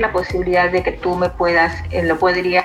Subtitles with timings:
[0.00, 2.64] la posibilidad de que tú me puedas, eh, lo podría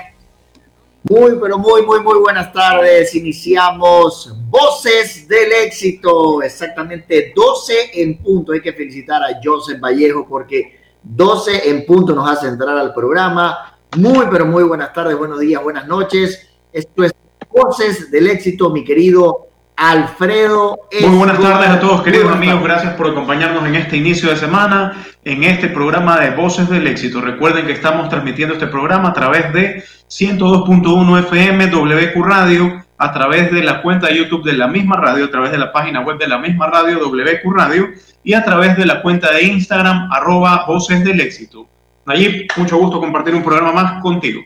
[1.02, 3.14] muy, pero muy, muy, muy buenas tardes.
[3.14, 6.42] Iniciamos Voces del Éxito.
[6.42, 8.52] Exactamente 12 en punto.
[8.52, 13.78] Hay que felicitar a Joseph Vallejo porque 12 en punto nos hace entrar al programa.
[13.96, 16.46] Muy, pero muy buenas tardes, buenos días, buenas noches.
[16.70, 17.12] Esto es
[17.50, 19.48] Voces del Éxito, mi querido
[19.80, 20.78] Alfredo.
[21.00, 22.62] Muy buenas tardes a todos, queridos amigos.
[22.62, 27.22] Gracias por acompañarnos en este inicio de semana, en este programa de Voces del Éxito.
[27.22, 33.50] Recuerden que estamos transmitiendo este programa a través de 102.1 FM WQ Radio, a través
[33.50, 36.18] de la cuenta de YouTube de la misma radio, a través de la página web
[36.18, 37.88] de la misma radio WQ Radio
[38.22, 41.66] y a través de la cuenta de Instagram arroba Voces del Éxito.
[42.04, 44.42] Allí, mucho gusto compartir un programa más contigo.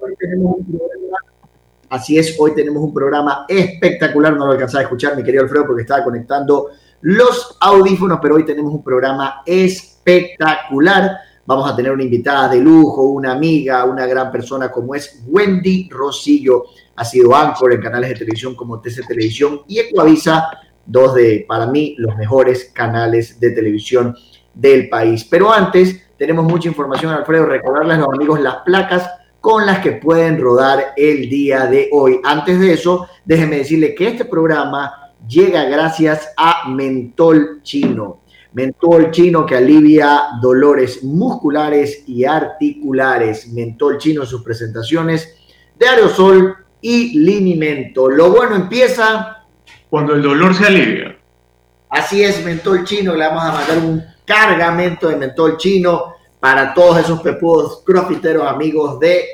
[0.00, 1.31] Hoy tenemos un programa,
[1.92, 5.66] así es, hoy tenemos un programa espectacular, no lo alcanzaba a escuchar mi querido Alfredo
[5.66, 6.70] porque estaba conectando
[7.02, 13.02] los audífonos, pero hoy tenemos un programa espectacular Vamos a tener una invitada de lujo,
[13.02, 16.66] una amiga, una gran persona como es Wendy Rosillo.
[16.94, 20.50] Ha sido anchor en canales de televisión como TC Televisión y Ecuavisa,
[20.86, 24.16] dos de, para mí, los mejores canales de televisión
[24.54, 25.26] del país.
[25.28, 27.46] Pero antes, tenemos mucha información, Alfredo.
[27.46, 29.10] Recordarles a los amigos las placas
[29.42, 32.18] con las que pueden rodar el día de hoy.
[32.24, 38.22] Antes de eso, déjenme decirle que este programa llega gracias a Mentol Chino
[38.54, 43.48] Mentol chino que alivia dolores musculares y articulares.
[43.50, 45.34] Mentol chino en sus presentaciones
[45.78, 48.10] de aerosol y linimento.
[48.10, 49.46] Lo bueno empieza
[49.88, 51.16] cuando el dolor se alivia.
[51.88, 53.14] Así es, mentol chino.
[53.14, 56.11] Le vamos a mandar un cargamento de mentol chino
[56.42, 59.24] para todos esos pepudos crofiteros amigos de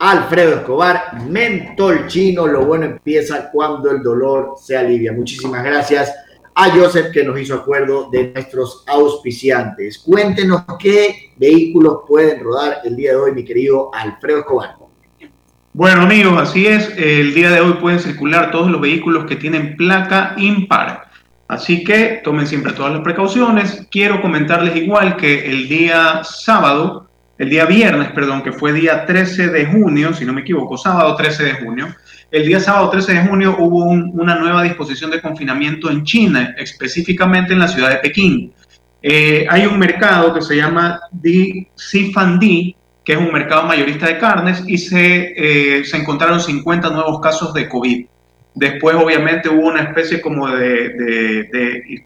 [0.00, 1.22] Alfredo Escobar.
[1.28, 2.44] Mentol chino.
[2.44, 5.12] Lo bueno empieza cuando el dolor se alivia.
[5.12, 6.12] Muchísimas gracias
[6.56, 10.00] a Joseph que nos hizo acuerdo de nuestros auspiciantes.
[10.00, 14.74] Cuéntenos qué vehículos pueden rodar el día de hoy, mi querido Alfredo Escobar.
[15.72, 19.76] Bueno amigos, así es, el día de hoy pueden circular todos los vehículos que tienen
[19.76, 21.11] placa impar.
[21.48, 23.86] Así que tomen siempre todas las precauciones.
[23.90, 27.08] Quiero comentarles igual que el día sábado,
[27.38, 31.14] el día viernes, perdón, que fue día 13 de junio, si no me equivoco, sábado
[31.16, 31.94] 13 de junio,
[32.30, 37.52] el día sábado 13 de junio hubo una nueva disposición de confinamiento en China, específicamente
[37.52, 38.52] en la ciudad de Pekín.
[39.02, 42.74] Eh, hay un mercado que se llama Di Sifandi,
[43.04, 47.52] que es un mercado mayorista de carnes, y se, eh, se encontraron 50 nuevos casos
[47.52, 48.06] de COVID.
[48.54, 50.88] Después, obviamente, hubo una especie como de...
[50.90, 52.02] de,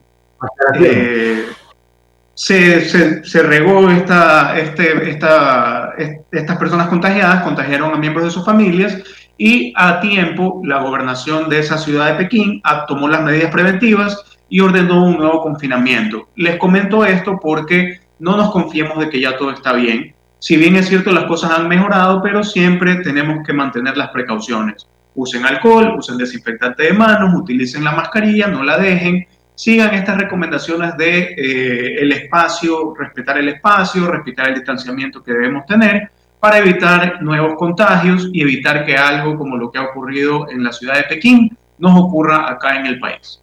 [2.34, 5.94] se, se, se, regó esta, este, esta,
[6.30, 9.02] estas personas contagiadas, contagiaron a miembros de sus familias
[9.38, 14.60] y a tiempo la gobernación de esa ciudad de Pekín tomó las medidas preventivas y
[14.60, 16.28] ordenó un nuevo confinamiento.
[16.36, 20.14] Les comento esto porque no nos confiemos de que ya todo está bien.
[20.38, 24.86] Si bien es cierto las cosas han mejorado, pero siempre tenemos que mantener las precauciones.
[25.16, 29.26] Usen alcohol, usen desinfectante de manos, utilicen la mascarilla, no la dejen.
[29.54, 35.64] Sigan estas recomendaciones de eh, el espacio, respetar el espacio, respetar el distanciamiento que debemos
[35.66, 40.62] tener para evitar nuevos contagios y evitar que algo como lo que ha ocurrido en
[40.62, 43.40] la ciudad de Pekín nos ocurra acá en el país.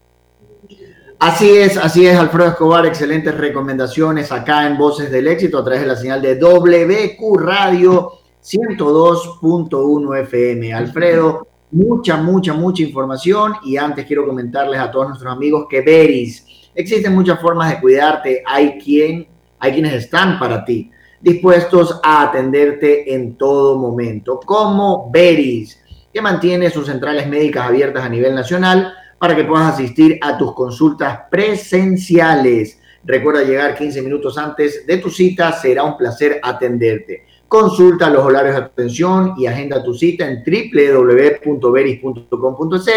[1.20, 5.82] Así es, así es, Alfredo Escobar, excelentes recomendaciones acá en Voces del Éxito a través
[5.82, 8.12] de la señal de WQ Radio
[8.44, 10.74] 102.1 FM.
[10.74, 16.46] Alfredo, mucha, mucha, mucha información y antes quiero comentarles a todos nuestros amigos que Veris,
[16.74, 19.28] existen muchas formas de cuidarte, hay quien,
[19.60, 20.90] hay quienes están para ti
[21.24, 25.82] dispuestos a atenderte en todo momento, como Veris,
[26.14, 30.54] que mantiene sus centrales médicas abiertas a nivel nacional para que puedas asistir a tus
[30.54, 32.78] consultas presenciales.
[33.06, 37.26] Recuerda llegar 15 minutos antes de tu cita, será un placer atenderte.
[37.54, 42.92] Consulta los horarios de atención y agenda tu cita en www.veris.com.c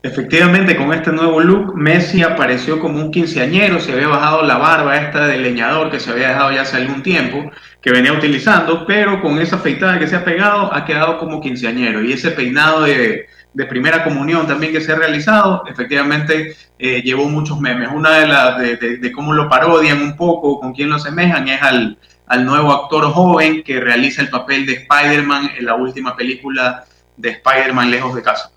[0.03, 4.97] Efectivamente, con este nuevo look, Messi apareció como un quinceañero, se había bajado la barba
[4.97, 9.23] esta de leñador que se había dejado ya hace algún tiempo, que venía utilizando, pero
[9.23, 12.03] con esa afeitada que se ha pegado, ha quedado como quinceañero.
[12.03, 13.27] Y ese peinado de,
[13.69, 17.91] primera comunión también que se ha realizado, efectivamente eh, llevó muchos memes.
[17.95, 21.97] Una de las de, cómo lo parodian un poco, con quién lo semejan, es al,
[22.27, 26.85] al nuevo actor joven que realiza el papel de Spider-Man en la última película
[27.17, 28.51] de Spider-Man Lejos de Casa.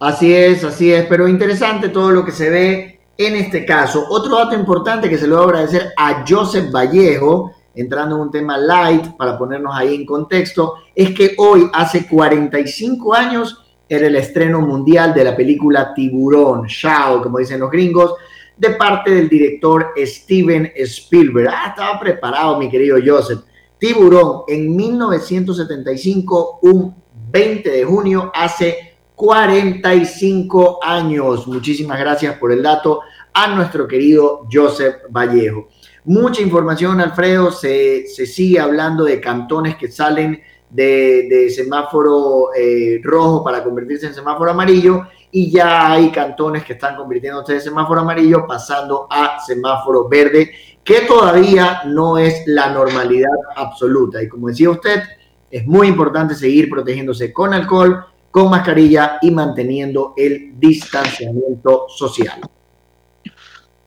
[0.00, 4.06] Así es, así es, pero interesante todo lo que se ve en este caso.
[4.08, 8.30] Otro dato importante que se lo voy a agradecer a Joseph Vallejo, entrando en un
[8.30, 14.16] tema light para ponernos ahí en contexto, es que hoy, hace 45 años, era el
[14.16, 18.14] estreno mundial de la película Tiburón, Shao, como dicen los gringos,
[18.56, 21.48] de parte del director Steven Spielberg.
[21.50, 23.40] Ah, estaba preparado, mi querido Joseph.
[23.78, 26.94] Tiburón, en 1975, un
[27.30, 31.46] 20 de junio, hace 45 años.
[31.46, 33.00] Muchísimas gracias por el dato
[33.32, 35.68] a nuestro querido Joseph Vallejo.
[36.04, 37.50] Mucha información, Alfredo.
[37.50, 44.50] Se, sigue hablando de cantones que salen de, semáforo eh, rojo para convertirse en semáforo
[44.50, 50.52] amarillo y ya hay cantones que están convirtiéndose de semáforo amarillo pasando a semáforo verde,
[50.84, 54.22] que todavía no es la normalidad absoluta.
[54.22, 55.02] Y como decía usted,
[55.50, 62.40] es muy importante seguir protegiéndose con alcohol, con mascarilla y manteniendo el distanciamiento social.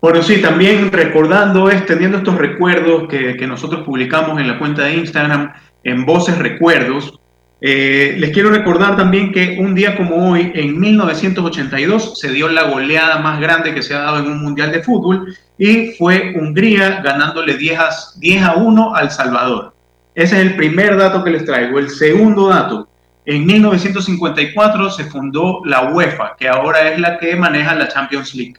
[0.01, 4.93] Bueno, sí, también recordando, es teniendo estos recuerdos que, nosotros publicamos en la cuenta de
[4.95, 5.53] Instagram,
[5.83, 7.19] en Voces Recuerdos,
[7.61, 12.63] eh, les quiero recordar también que un día como hoy, en 1982, se dio la
[12.63, 17.01] goleada más grande que se ha dado en un mundial de fútbol y fue Hungría
[17.01, 19.73] ganándole 10 a, 10 a 1 al Salvador.
[20.13, 21.79] Ese es el primer dato que les traigo.
[21.79, 22.89] El segundo dato,
[23.25, 28.55] en 1954 se fundó la UEFA, que ahora es la que maneja la Champions League.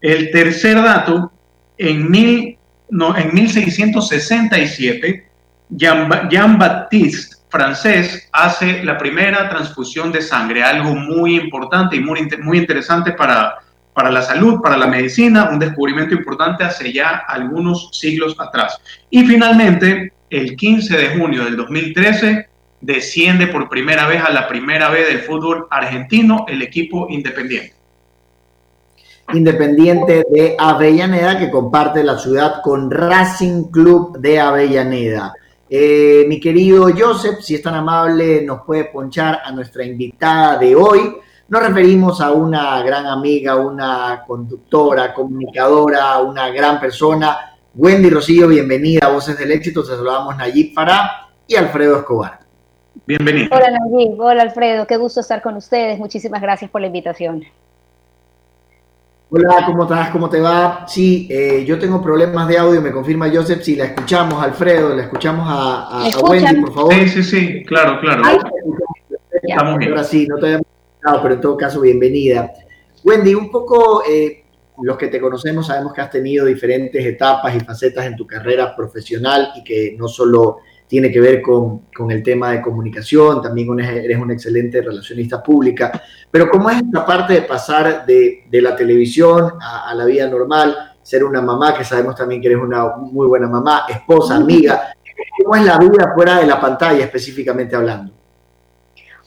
[0.00, 1.30] El tercer dato,
[1.78, 2.58] en, en
[2.90, 5.26] 1667,
[5.70, 13.12] Jean-Baptiste francés hace la primera transfusión de sangre, algo muy importante y muy, muy interesante
[13.12, 13.58] para,
[13.92, 18.80] para la salud, para la medicina, un descubrimiento importante hace ya algunos siglos atrás.
[19.10, 22.48] Y finalmente, el 15 de junio del 2013,
[22.80, 27.74] desciende por primera vez a la primera vez del fútbol argentino el equipo Independiente.
[29.34, 35.34] Independiente de Avellaneda, que comparte la ciudad con Racing Club de Avellaneda.
[35.74, 40.76] Eh, mi querido Joseph, si es tan amable, nos puede ponchar a nuestra invitada de
[40.76, 41.16] hoy.
[41.48, 47.56] Nos referimos a una gran amiga, una conductora, comunicadora, una gran persona.
[47.74, 49.82] Wendy Rosillo, bienvenida a Voces del Éxito.
[49.82, 52.40] Te saludamos Nayib Farah y Alfredo Escobar.
[53.06, 53.48] Bienvenido.
[53.50, 55.98] Hola Nayib, hola Alfredo, qué gusto estar con ustedes.
[55.98, 57.44] Muchísimas gracias por la invitación.
[59.34, 60.10] Hola, ¿cómo estás?
[60.10, 60.84] ¿Cómo te va?
[60.86, 65.04] Sí, eh, yo tengo problemas de audio, me confirma Joseph, si la escuchamos, Alfredo, la
[65.04, 66.92] escuchamos a, Wendy, por favor.
[66.92, 68.22] Sí, sí, sí, claro, claro.
[69.42, 69.92] Estamos bien.
[69.92, 72.52] Ahora sí, no te había escuchado, pero en todo caso, bienvenida.
[73.04, 74.44] Wendy, un poco, eh,
[74.82, 78.76] los que te conocemos sabemos que has tenido diferentes etapas y facetas en tu carrera
[78.76, 80.58] profesional y que no solo
[80.92, 85.90] tiene que ver con, con, el tema de comunicación, también eres una excelente relacionista pública,
[86.30, 90.92] pero ¿cómo es esta parte de pasar de, de la televisión a, la vida normal,
[91.00, 94.92] ser una mamá, que sabemos también que eres una muy buena mamá, esposa, amiga?
[95.42, 98.12] ¿Cómo es la vida fuera de la pantalla específicamente hablando?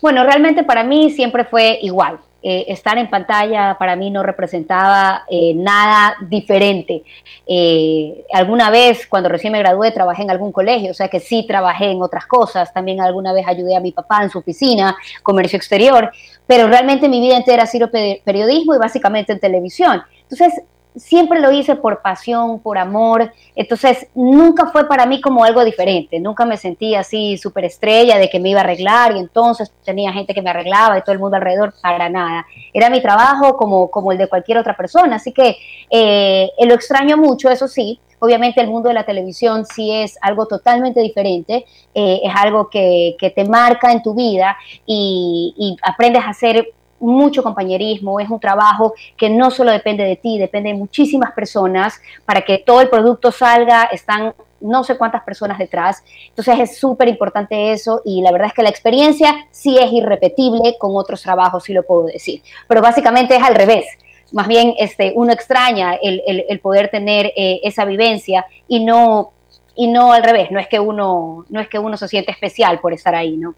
[0.03, 2.19] Bueno, realmente para mí siempre fue igual.
[2.47, 7.01] Eh, estar en pantalla para mí no representaba eh, nada diferente.
[7.47, 11.47] Eh, alguna vez, cuando recién me gradué, trabajé en algún colegio, o sea que sí
[11.47, 12.71] trabajé en otras cosas.
[12.71, 16.11] También alguna vez ayudé a mi papá en su oficina, comercio exterior,
[16.45, 20.03] pero realmente mi vida entera ha sido periodismo y básicamente en televisión.
[20.21, 20.61] Entonces,
[20.95, 26.19] siempre lo hice por pasión, por amor, entonces nunca fue para mí como algo diferente,
[26.19, 30.11] nunca me sentí así súper estrella de que me iba a arreglar y entonces tenía
[30.13, 32.45] gente que me arreglaba y todo el mundo alrededor, para nada.
[32.73, 35.57] Era mi trabajo como, como el de cualquier otra persona, así que
[35.89, 40.47] eh, lo extraño mucho, eso sí, obviamente el mundo de la televisión sí es algo
[40.47, 46.23] totalmente diferente, eh, es algo que, que, te marca en tu vida y, y aprendes
[46.23, 46.67] a hacer
[46.99, 51.99] mucho compañerismo, es un trabajo que no solo depende de ti, depende de muchísimas personas
[52.25, 57.07] para que todo el producto salga, están no sé cuántas personas detrás, entonces es súper
[57.07, 61.63] importante eso y la verdad es que la experiencia sí es irrepetible con otros trabajos,
[61.65, 63.85] sí lo puedo decir, pero básicamente es al revés.
[64.31, 69.31] Más bien, este, uno extraña el, poder tener eh, esa vivencia y no
[69.75, 72.79] y no al revés, no es que uno, no es que uno se siente especial
[72.79, 73.55] por estar ahí, ¿no?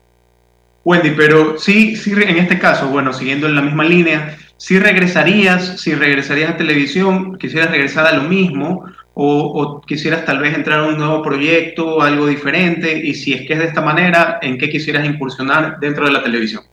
[0.87, 5.81] Wendy, pero sí, sí, en este caso, bueno, siguiendo en la misma línea, si regresarías,
[5.81, 10.83] si regresarías a televisión, quisieras regresar a lo mismo o, quisieras tal vez entrar a
[10.83, 14.69] un nuevo proyecto, algo diferente, y si es que es de esta manera, ¿en qué
[14.69, 16.63] quisieras incursionar dentro de la televisión?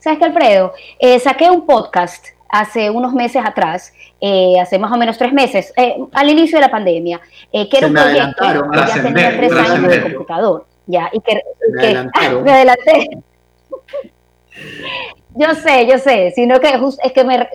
[0.00, 0.74] ¿Sabes qué, Alfredo?
[1.00, 5.72] Eh, saqué un podcast hace unos meses atrás, eh, hace más o menos tres meses,
[5.78, 9.88] eh, al inicio de la pandemia, que era un proyecto que ya tenía tres años
[9.88, 10.66] de computador.
[10.86, 11.40] Ya, y que,
[11.72, 12.10] me,
[12.42, 13.08] me adelanté.
[15.34, 17.48] yo sé, yo sé, sino que es que me,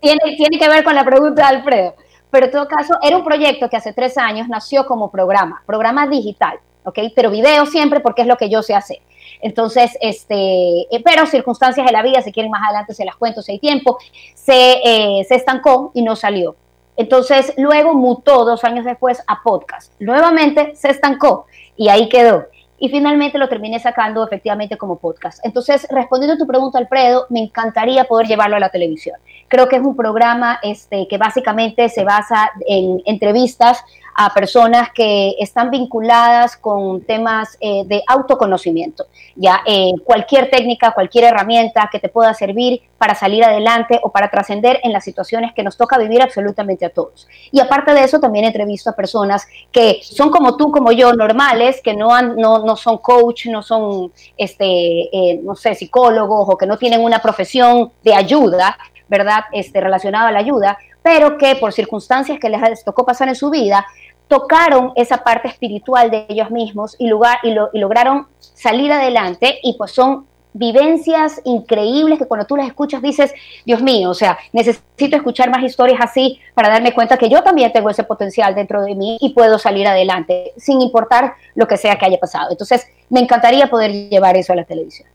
[0.00, 1.94] tiene, tiene que ver con la pregunta de Alfredo
[2.34, 6.08] pero en todo caso era un proyecto que hace tres años nació como programa, programa
[6.08, 6.98] digital, ¿ok?
[7.14, 8.98] Pero video siempre porque es lo que yo sé hacer.
[9.40, 13.40] Entonces, este, eh, pero circunstancias de la vida, si quieren más adelante se las cuento
[13.40, 13.98] si hay tiempo,
[14.34, 16.56] se, eh, se estancó y no salió.
[16.96, 19.92] Entonces, luego mutó dos años después a podcast.
[20.00, 22.46] Nuevamente se estancó y ahí quedó
[22.78, 25.44] y finalmente lo terminé sacando efectivamente como podcast.
[25.44, 29.16] Entonces, respondiendo a tu pregunta, Alfredo, me encantaría poder llevarlo a la televisión.
[29.48, 35.34] Creo que es un programa este, que básicamente se basa en entrevistas a personas que
[35.38, 39.06] están vinculadas con temas eh, de autoconocimiento.
[39.34, 44.30] Ya eh, cualquier técnica, cualquier herramienta que te pueda servir para salir adelante o para
[44.30, 47.26] trascender en las situaciones que nos toca vivir absolutamente a todos.
[47.50, 51.80] Y aparte de eso, también entrevisto a personas que son como tú, como yo, normales,
[51.82, 56.56] que no, han, no, no son coach, no son, este, eh, no sé, psicólogos o
[56.56, 58.78] que no tienen una profesión de ayuda,
[59.08, 59.44] ¿verdad?
[59.52, 63.50] Este, relacionada a la ayuda, pero que por circunstancias que les tocó pasar en su
[63.50, 63.84] vida,
[64.28, 69.58] tocaron esa parte espiritual de ellos mismos y, lugar, y, lo, y lograron salir adelante
[69.62, 73.34] y pues son vivencias increíbles que cuando tú las escuchas dices,
[73.66, 77.72] Dios mío, o sea, necesito escuchar más historias así para darme cuenta que yo también
[77.72, 81.96] tengo ese potencial dentro de mí y puedo salir adelante, sin importar lo que sea
[81.96, 82.52] que haya pasado.
[82.52, 85.08] Entonces, me encantaría poder llevar eso a la televisión.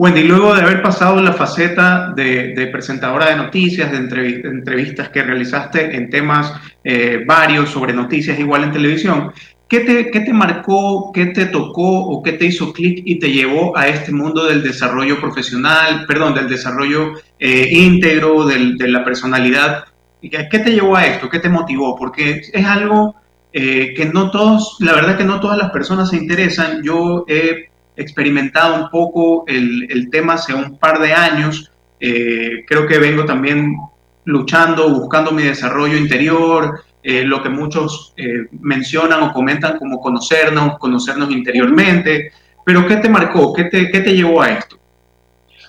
[0.00, 5.94] Wendy, luego de haber pasado la faceta de, presentadora de noticias, de entrevistas que realizaste
[5.94, 9.30] en temas eh, varios sobre noticias igual en televisión,
[9.68, 13.30] ¿qué te, qué te marcó, qué te tocó o qué te hizo clic y te
[13.30, 19.84] llevó a este mundo del desarrollo profesional, perdón, del desarrollo eh, íntegro, de la personalidad?
[20.22, 21.28] ¿Qué te llevó a esto?
[21.28, 21.94] ¿Qué te motivó?
[21.94, 23.16] Porque es algo
[23.52, 26.82] eh, que no todos, la verdad que no todas las personas se interesan.
[26.82, 27.69] Yo he
[28.00, 31.70] experimentado un poco el, tema hace un par de años.
[32.00, 33.76] Eh, creo que vengo también
[34.24, 40.78] luchando, buscando mi desarrollo interior, eh, lo que muchos eh, mencionan o comentan como conocernos,
[40.78, 42.32] conocernos interiormente.
[42.64, 43.52] Pero ¿qué te marcó?
[43.52, 44.79] ¿Qué te, qué te llevó a esto?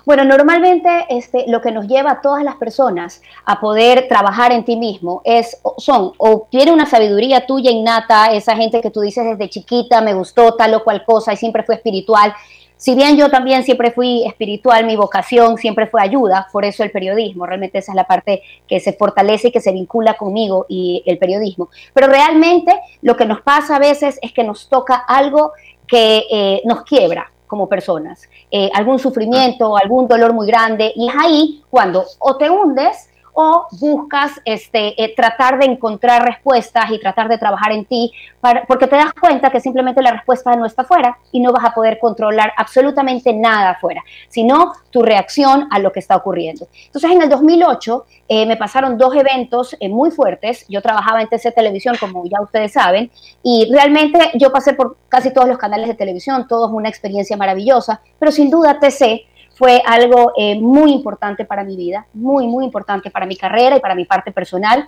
[0.05, 4.65] Bueno, normalmente este, lo que nos lleva a todas las personas a poder trabajar en
[4.65, 9.23] ti mismo es, son, o tiene una sabiduría tuya innata, esa gente que tú dices
[9.25, 12.33] desde chiquita, me gustó tal o cual cosa y siempre fue espiritual.
[12.77, 16.89] Si bien yo también siempre fui espiritual, mi vocación siempre fue ayuda, por eso el
[16.89, 21.03] periodismo, realmente esa es la parte que se fortalece y que se vincula conmigo y
[21.05, 21.69] el periodismo.
[21.93, 25.51] Pero realmente lo que nos pasa a veces es que nos toca algo
[25.87, 31.15] que eh, nos quiebra, como personas, eh, algún sufrimiento, algún dolor muy grande, y es
[31.21, 37.29] ahí cuando o te hundes o buscas este, eh, tratar de encontrar respuestas y tratar
[37.29, 40.83] de trabajar en ti, para, porque te das cuenta que simplemente la respuesta no está
[40.83, 45.91] afuera y no vas a poder controlar absolutamente nada afuera, sino tu reacción a lo
[45.91, 46.67] que está ocurriendo.
[46.85, 50.65] Entonces, en el 2008 eh, me pasaron dos eventos eh, muy fuertes.
[50.67, 53.11] Yo trabajaba en TC Televisión, como ya ustedes saben,
[53.43, 58.01] y realmente yo pasé por casi todos los canales de televisión, todos una experiencia maravillosa,
[58.19, 63.11] pero sin duda TC fue algo eh, muy importante para mi vida, muy, muy importante
[63.11, 64.87] para mi carrera y para mi parte personal.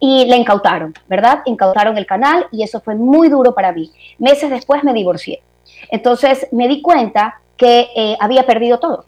[0.00, 1.42] Y le incautaron, ¿verdad?
[1.44, 3.90] Incautaron el canal y eso fue muy duro para mí.
[4.18, 5.42] Meses después me divorcié.
[5.90, 9.04] Entonces me di cuenta que eh, había perdido todo.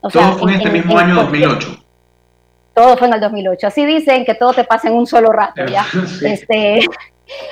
[0.00, 1.84] O todo fue en este mismo año 2008.
[2.72, 3.66] Todo fue en el 2008.
[3.66, 5.84] Así dicen que todo te pasa en un solo rato, ¿ya?
[6.22, 6.80] Este,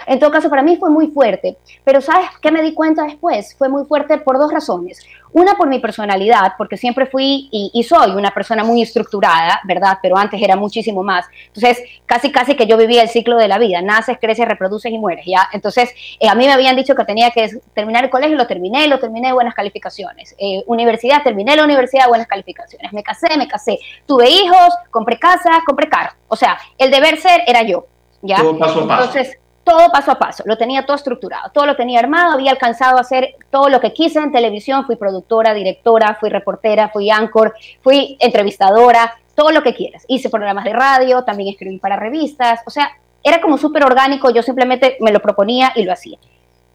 [0.07, 1.59] en todo caso, para mí fue muy fuerte.
[1.85, 3.55] Pero ¿sabes qué me di cuenta después?
[3.57, 5.01] Fue muy fuerte por dos razones.
[5.33, 9.99] Una por mi personalidad, porque siempre fui y, soy una persona muy estructurada, ¿verdad?
[10.01, 11.27] Pero antes era muchísimo más.
[11.49, 13.83] Entonces, casi, casi que yo vivía el ciclo de la vida.
[13.83, 15.47] Naces, creces, reproduces y mueres, ¿ya?
[15.53, 15.91] Entonces,
[16.21, 18.99] eh, a mí me habían dicho que tenía que terminar el colegio, lo terminé, lo
[18.99, 20.35] terminé de buenas calificaciones.
[20.39, 22.93] Eh, universidad, terminé la universidad buenas calificaciones.
[22.93, 23.79] Me casé, me casé.
[24.07, 26.13] Tuve hijos, compré casa, compré carro.
[26.29, 27.87] O sea, el deber ser era yo,
[28.23, 28.39] ¿ya?
[28.39, 29.05] Todo paso a paso.
[29.05, 32.99] Entonces, todo paso a paso, lo tenía todo estructurado, todo lo tenía armado, había alcanzado
[32.99, 37.53] a hacer todo lo que quise en televisión, fui productora, directora, fui reportera, fui anchor,
[37.83, 40.05] fui entrevistadora, todo lo que quieras.
[40.07, 42.93] Hice programas de radio, también escribí para revistas, o sea,
[43.25, 46.19] era como súper orgánico, yo simplemente me lo proponía y lo hacía.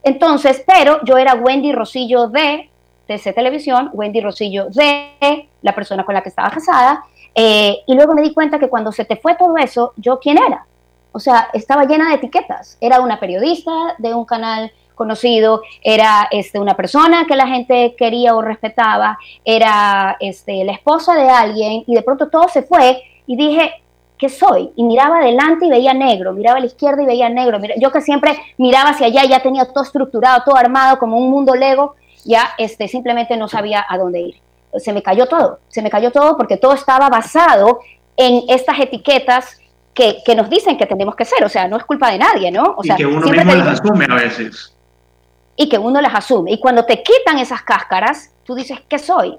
[0.03, 2.69] Entonces, pero yo era Wendy Rosillo de
[3.07, 8.13] TC Televisión, Wendy Rosillo de la persona con la que estaba casada, eh, y luego
[8.13, 10.65] me di cuenta que cuando se te fue todo eso, yo quién era.
[11.11, 12.77] O sea, estaba llena de etiquetas.
[12.79, 18.35] Era una periodista de un canal conocido, era este, una persona que la gente quería
[18.35, 23.35] o respetaba, era este, la esposa de alguien, y de pronto todo se fue y
[23.35, 23.81] dije,
[24.19, 24.71] ¿qué soy?
[24.75, 27.59] Y miraba adelante y veía negro, miraba a la izquierda y veía negro.
[27.77, 31.55] Yo que siempre miraba hacia allá ya tenía todo estructurado, todo armado, como un mundo
[31.55, 34.35] lego, ya este, simplemente no sabía a dónde ir.
[34.77, 37.79] Se me cayó todo, se me cayó todo porque todo estaba basado
[38.15, 39.60] en estas etiquetas
[39.93, 42.51] que, que nos dicen que tenemos que ser, o sea, no es culpa de nadie,
[42.51, 42.75] ¿no?
[42.77, 44.73] O y que uno mismo las asume a veces.
[45.55, 46.51] Y que uno las asume.
[46.51, 49.37] Y cuando te quitan esas cáscaras, tú dices, ¿qué soy?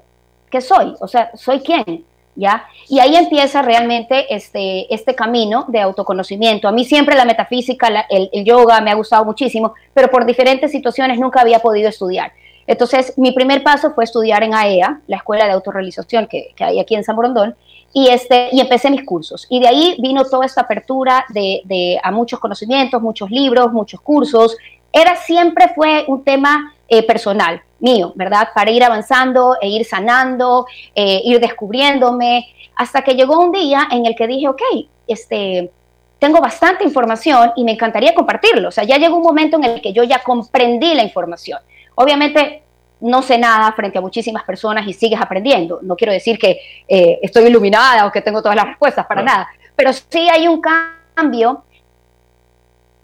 [0.49, 0.95] ¿Qué soy?
[0.99, 2.05] O sea, ¿soy quién?
[2.35, 2.65] ¿Ya?
[2.87, 6.67] Y ahí empieza realmente este, este camino de autoconocimiento.
[6.67, 10.71] A mí siempre la metafísica, el, el, yoga me ha gustado muchísimo, pero por diferentes
[10.71, 12.31] situaciones nunca había podido estudiar.
[12.65, 16.63] Entonces, mi primer paso fue estudiar en AEA, e la Escuela de Autorrealización que, que
[16.63, 17.55] hay aquí en San Borondón,
[17.93, 19.45] y, este, y empecé mis cursos.
[19.49, 24.01] Y de ahí vino toda esta apertura de, de, a muchos conocimientos, muchos libros, muchos
[24.01, 24.57] cursos.
[24.91, 28.49] Era siempre fue un tema eh, personal mío, ¿verdad?
[28.55, 34.05] Para ir avanzando e ir sanando, eh, ir descubriéndome, hasta que llegó un día en
[34.05, 34.61] el que dije, ok,
[35.07, 35.71] este,
[36.17, 38.69] tengo bastante información y me encantaría compartirlo.
[38.69, 41.59] O sea, ya llegó un momento en el que yo ya comprendí la información.
[41.95, 42.62] Obviamente
[43.03, 45.79] no sé nada frente a muchísimas personas y sigues aprendiendo.
[45.81, 49.49] No quiero decir que eh, estoy iluminada o que tengo todas las respuestas, para nada.
[49.75, 51.63] Pero sí hay un cambio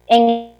[0.08, 0.54] en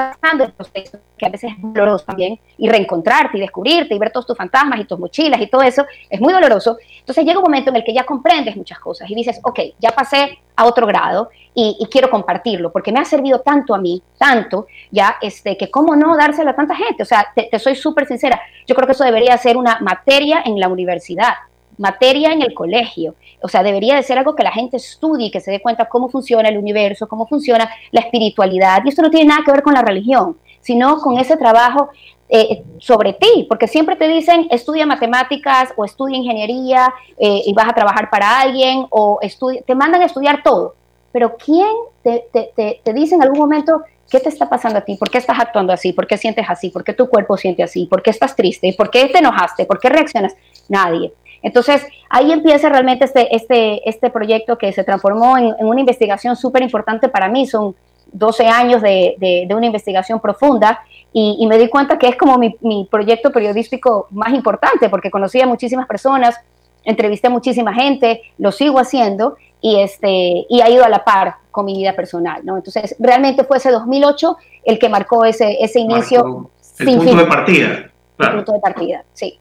[0.00, 4.10] pasando el proceso, que a veces es doloroso también, y reencontrarte y descubrirte y ver
[4.10, 6.78] todos tus fantasmas y tus mochilas y todo eso, es muy doloroso.
[6.98, 9.90] Entonces llega un momento en el que ya comprendes muchas cosas y dices, ok, ya
[9.90, 14.66] pasé a otro grado y, quiero compartirlo, porque me ha servido tanto a mí, tanto,
[14.90, 17.02] ya, este, que cómo no dárselo a tanta gente.
[17.02, 20.42] O sea, te, te soy súper sincera, yo creo que eso debería ser una materia
[20.44, 21.34] en la universidad
[21.80, 23.14] materia en el colegio.
[23.42, 26.08] O sea, debería de ser algo que la gente estudie, que se dé cuenta cómo
[26.08, 28.82] funciona el universo, cómo funciona la espiritualidad.
[28.84, 31.90] Y esto no tiene nada que ver con la religión, sino con ese trabajo
[32.32, 37.68] eh, sobre ti, porque siempre te dicen estudia matemáticas o estudia ingeniería eh, y vas
[37.68, 40.76] a trabajar para alguien o estudia, te mandan a estudiar todo.
[41.10, 41.66] Pero ¿quién
[42.04, 44.94] te, te, te, te dice en algún momento qué te está pasando a ti?
[44.94, 45.92] ¿Por qué estás actuando así?
[45.92, 46.70] ¿Por qué sientes así?
[46.70, 47.86] ¿Por qué tu cuerpo siente así?
[47.86, 48.72] ¿Por qué estás triste?
[48.78, 49.64] ¿Por qué te enojaste?
[49.64, 50.36] ¿Por qué reaccionas?
[50.68, 51.12] Nadie.
[51.42, 56.36] Entonces, ahí empieza realmente este, este, este proyecto que se transformó en, en una investigación
[56.36, 57.46] súper importante para mí.
[57.46, 57.74] Son
[58.12, 60.80] 12 años de, de, de una investigación profunda
[61.12, 65.10] y, y, me di cuenta que es como mi, mi, proyecto periodístico más importante porque
[65.10, 66.36] conocí a muchísimas personas,
[66.84, 71.36] entrevisté a muchísima gente, lo sigo haciendo y, este, y ha ido a la par
[71.50, 72.44] con mi vida personal.
[72.44, 72.56] ¿no?
[72.56, 76.24] Entonces, realmente fue ese 2008 el que marcó ese, ese inicio.
[76.24, 77.18] Marcó el sin punto fin.
[77.18, 77.90] de partida.
[78.16, 78.32] Claro.
[78.32, 79.38] El punto de partida, sí.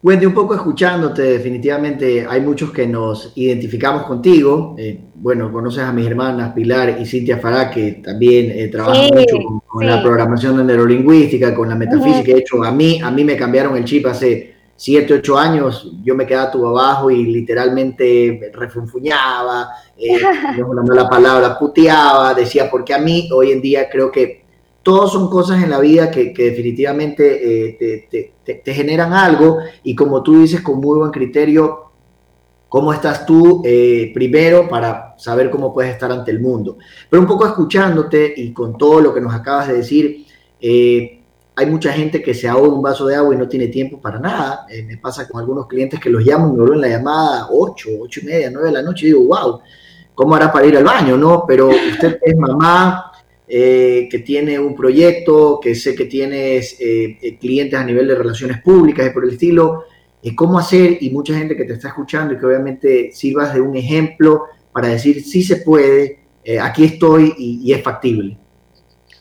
[0.00, 4.76] Wendy, un poco escuchándote, definitivamente hay muchos que nos identificamos contigo.
[4.78, 9.12] Eh, bueno, conoces a mis hermanas Pilar y Cintia Fará, que también eh, trabajan sí,
[9.12, 9.86] mucho con, con sí.
[9.88, 12.20] la programación de neurolingüística, con la metafísica.
[12.20, 12.34] Uh -huh.
[12.34, 15.92] De hecho, a mí, a mí me cambiaron el chip hace 7, 8 años.
[16.04, 20.20] Yo me quedaba tu abajo y literalmente refunfuñaba, eh,
[20.58, 24.47] no la palabra, puteaba, decía, porque a mí hoy en día creo que
[24.82, 30.40] todos son cosas en la vida que, definitivamente eh, te, generan algo y como tú
[30.40, 31.90] dices con muy buen criterio,
[32.68, 36.78] cómo estás tú eh, primero para saber cómo puedes estar ante el mundo.
[37.10, 40.26] Pero un poco escuchándote y con todo lo que nos acabas de decir,
[40.60, 41.22] eh,
[41.56, 44.20] hay mucha gente que se ahoga un vaso de agua y no tiene tiempo para
[44.20, 44.64] nada.
[44.86, 48.24] Me pasa con algunos clientes que los llamo, me vuelven la llamada 8, 8 y
[48.24, 49.60] media, 9 de la noche y digo, wow,
[50.14, 51.16] ¿cómo hará para ir al baño?
[51.16, 53.07] No, pero usted es mamá,
[53.50, 58.14] eh, que tiene un proyecto, que sé que tienes eh, eh, clientes a nivel de
[58.14, 59.84] relaciones públicas y por el estilo,
[60.36, 63.74] cómo hacer y mucha gente que te está escuchando y que obviamente sirvas de un
[63.74, 66.18] ejemplo para decir sí se puede,
[66.60, 68.36] aquí estoy y es factible.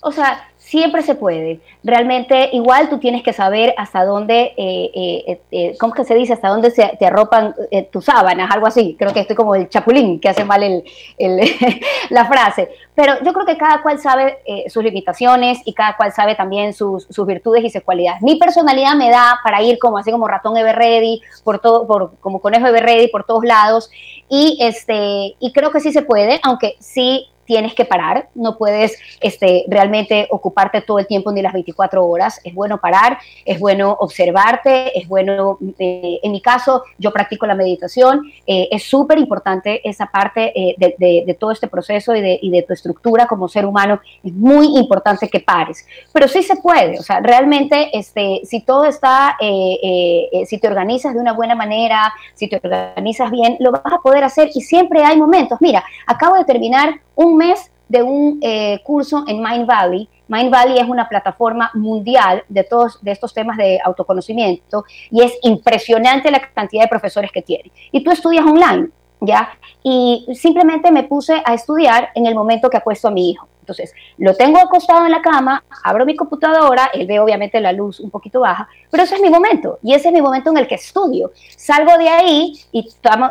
[0.02, 1.62] O sea, siempre se puede.
[1.82, 6.14] Realmente, igual tú tienes que saber hasta dónde, eh, eh, eh, ¿cómo es que se
[6.14, 6.34] dice?
[6.34, 8.98] Hasta dónde se, te arropan eh, tus sábanas, algo así.
[9.00, 10.84] Creo que estoy como el chapulín, que hace mal el,
[12.10, 12.70] la frase.
[12.94, 16.74] Pero yo creo que cada cual sabe eh, sus limitaciones y cada cual sabe también
[16.74, 18.22] sus, sus, virtudes y sus cualidades.
[18.22, 22.42] Mi personalidad me da para ir como así como ratón Everready, por todo, por, como
[22.42, 23.90] conejo Everready por todos lados.
[24.28, 29.00] Y, este, y creo que sí se puede, aunque sí tienes que parar, no puedes
[29.22, 33.96] este, realmente ocuparte todo el tiempo ni las 24 horas, es bueno parar, es bueno
[34.00, 39.88] observarte, es bueno, eh, en mi caso, yo practico la meditación, eh, es súper importante
[39.90, 43.66] esa parte eh, de, todo este proceso y de, y de tu estructura como ser
[43.66, 48.62] humano, es muy importante que pares, pero sí se puede, o sea, realmente, este, si
[48.62, 53.82] todo está, si te organizas de una buena manera, si te organizas bien, lo vas
[53.86, 58.40] a poder hacer y siempre hay momentos, mira, acabo de terminar un mes de un
[58.42, 60.08] eh, curso en Mind Valley.
[60.28, 65.34] Mind Valley es una plataforma mundial de todos de estos temas de autoconocimiento y es
[65.42, 67.72] impresionante la cantidad de profesores que tiene.
[67.92, 68.90] Y tú estudias online,
[69.22, 69.50] ¿ya?
[69.84, 73.48] Y simplemente me puse a estudiar en el momento que acuesto a mi hijo.
[73.68, 78.00] Entonces, lo tengo acostado en la cama, abro mi computadora, él ve obviamente la luz
[78.00, 80.68] un poquito baja, pero ese es mi momento y ese es mi momento en el
[80.68, 81.32] que estudio.
[81.58, 82.88] Salgo de ahí y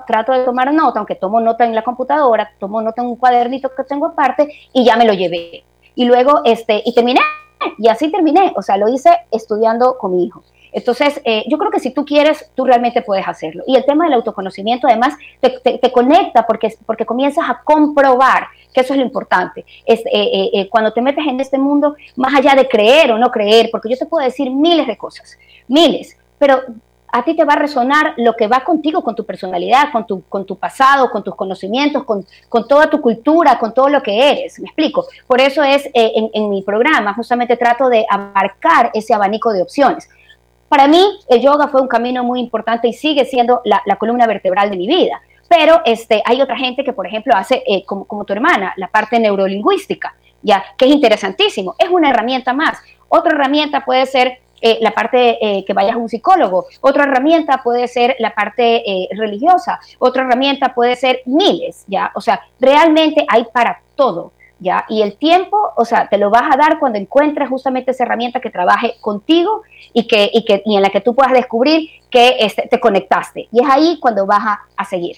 [0.07, 3.75] trato de tomar nota, aunque tomo nota en la computadora, tomo nota en un cuadernito
[3.75, 5.65] que tengo aparte y ya me lo llevé.
[5.95, 7.21] Y luego, este, y terminé,
[7.79, 10.43] y así terminé, o sea, lo hice estudiando con mi hijo.
[10.73, 13.65] Entonces, eh, yo creo que si tú quieres, tú realmente puedes hacerlo.
[13.67, 18.93] Y el tema del autoconocimiento, además, te, conecta porque, porque comienzas a comprobar que eso
[18.93, 19.65] es lo importante.
[19.85, 23.31] Es, eh, eh, cuando te metes en este mundo, más allá de creer o no
[23.31, 26.63] creer, porque yo te puedo decir miles de cosas, miles, pero
[27.13, 30.23] a ti te va a resonar lo que va contigo, con tu personalidad, con tu,
[30.25, 34.31] con tu pasado, con tus conocimientos, con, con toda tu cultura, con todo lo que
[34.31, 34.59] eres.
[34.61, 35.07] ¿Me explico?
[35.27, 40.09] Por eso es en, en, mi programa, justamente trato de abarcar ese abanico de opciones.
[40.69, 44.71] Para mí, el yoga fue un camino muy importante y sigue siendo la, columna vertebral
[44.71, 45.21] de mi vida.
[45.49, 49.21] Pero este, hay otra gente que, por ejemplo, hace, eh, como, tu hermana, la parte
[49.21, 51.77] neurolingüística, ya, que es interesantísimo.
[51.79, 52.79] Es una herramienta más.
[53.09, 57.63] Otra herramienta puede ser eh, la parte eh, que vayas a un psicólogo, otra herramienta
[57.63, 62.11] puede ser la parte religiosa, otra herramienta puede ser miles, ¿ya?
[62.15, 64.33] O sea, realmente hay para todo.
[64.59, 64.85] ¿Ya?
[64.89, 68.41] Y el tiempo, o sea, te lo vas a dar cuando encuentres justamente esa herramienta
[68.41, 72.37] que trabaje contigo y, que, y, que, y en la que tú puedas descubrir que
[72.41, 73.49] este, te conectaste.
[73.53, 75.17] Y es ahí cuando vas a, seguir.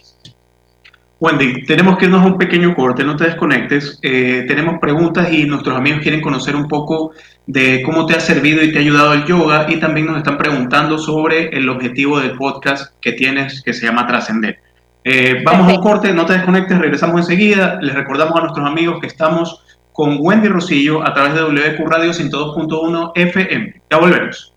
[1.20, 3.98] Wendy, tenemos que irnos a un pequeño corte, no te desconectes.
[4.02, 7.12] Eh, tenemos preguntas y nuestros amigos quieren conocer un poco
[7.46, 10.38] de cómo te ha servido y te ha ayudado el yoga y también nos están
[10.38, 14.60] preguntando sobre el objetivo del podcast que tienes que se llama Trascender.
[15.10, 17.78] Eh, vamos a un corte, no te desconectes, regresamos enseguida.
[17.80, 22.10] Les recordamos a nuestros amigos que estamos con Wendy Rosillo a través de WQ Radio
[22.10, 23.82] 102.1 FM.
[23.90, 24.52] Ya volvemos.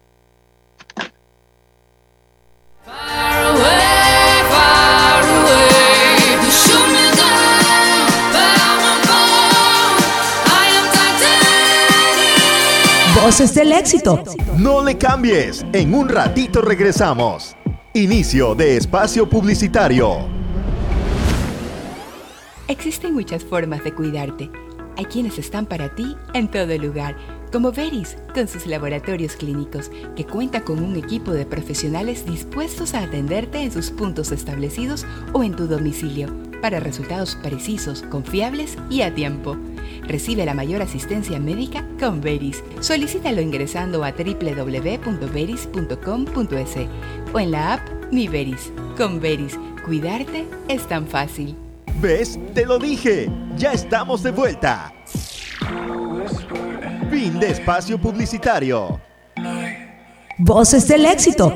[13.24, 14.22] Voces del éxito.
[14.58, 15.66] No le cambies.
[15.72, 17.56] En un ratito regresamos.
[17.94, 20.40] Inicio de espacio publicitario.
[22.71, 24.49] Existen muchas formas de cuidarte.
[24.95, 27.17] Hay quienes están para ti en todo lugar,
[27.51, 33.03] como Veris, con sus laboratorios clínicos, que cuenta con un equipo de profesionales dispuestos a
[33.03, 36.29] atenderte en sus puntos establecidos o en tu domicilio,
[36.62, 39.57] para resultados precisos, confiables y a tiempo.
[40.07, 42.63] Recibe la mayor asistencia médica con Veris.
[42.79, 46.75] Solicítalo ingresando a www.veris.com.es
[47.34, 47.81] o en la app
[48.13, 48.71] Mi Veris.
[48.95, 51.57] Con Veris, cuidarte es tan fácil.
[51.99, 52.39] ¿Ves?
[52.54, 53.30] Te lo dije.
[53.58, 54.93] Ya estamos de vuelta.
[57.10, 58.99] Fin de espacio publicitario.
[60.38, 61.56] Voces del éxito.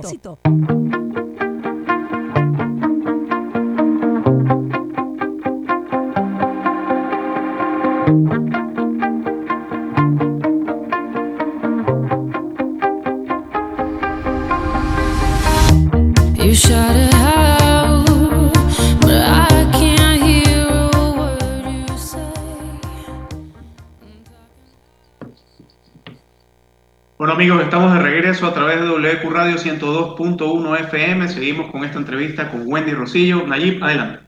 [27.45, 31.27] Amigos, estamos de regreso a través de WQ Radio 102.1 FM.
[31.27, 33.45] Seguimos con esta entrevista con Wendy Rosillo.
[33.45, 34.25] Nayib, adelante.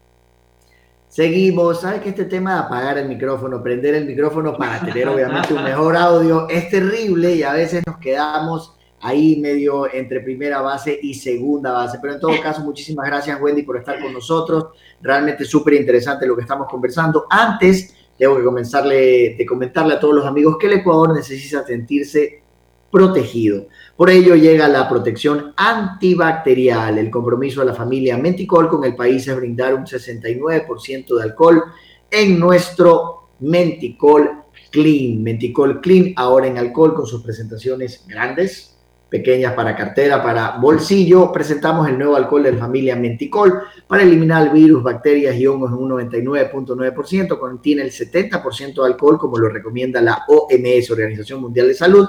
[1.07, 1.81] Seguimos.
[1.81, 5.63] Sabes que este tema de apagar el micrófono, prender el micrófono para tener obviamente un
[5.63, 11.15] mejor audio es terrible y a veces nos quedamos ahí medio entre primera base y
[11.15, 11.97] segunda base.
[11.99, 14.67] Pero en todo caso, muchísimas gracias Wendy por estar con nosotros.
[15.01, 17.25] Realmente súper interesante lo que estamos conversando.
[17.31, 22.43] Antes, tengo que comenzarle, de comentarle a todos los amigos que el Ecuador necesita sentirse
[22.91, 23.67] protegido.
[23.95, 26.97] Por ello llega la protección antibacterial.
[26.97, 31.63] El compromiso de la familia Menticol con el país es brindar un 69% de alcohol
[32.09, 35.21] en nuestro Menticol Clean.
[35.21, 38.77] Menticol Clean ahora en alcohol con sus presentaciones grandes,
[39.09, 44.47] pequeñas para cartera, para bolsillo, presentamos el nuevo alcohol de la familia Menticol para eliminar
[44.47, 49.49] el virus, bacterias y hongos en un 99.9%, contiene el 70% de alcohol como lo
[49.49, 52.07] recomienda la OMS, Organización Mundial de Salud,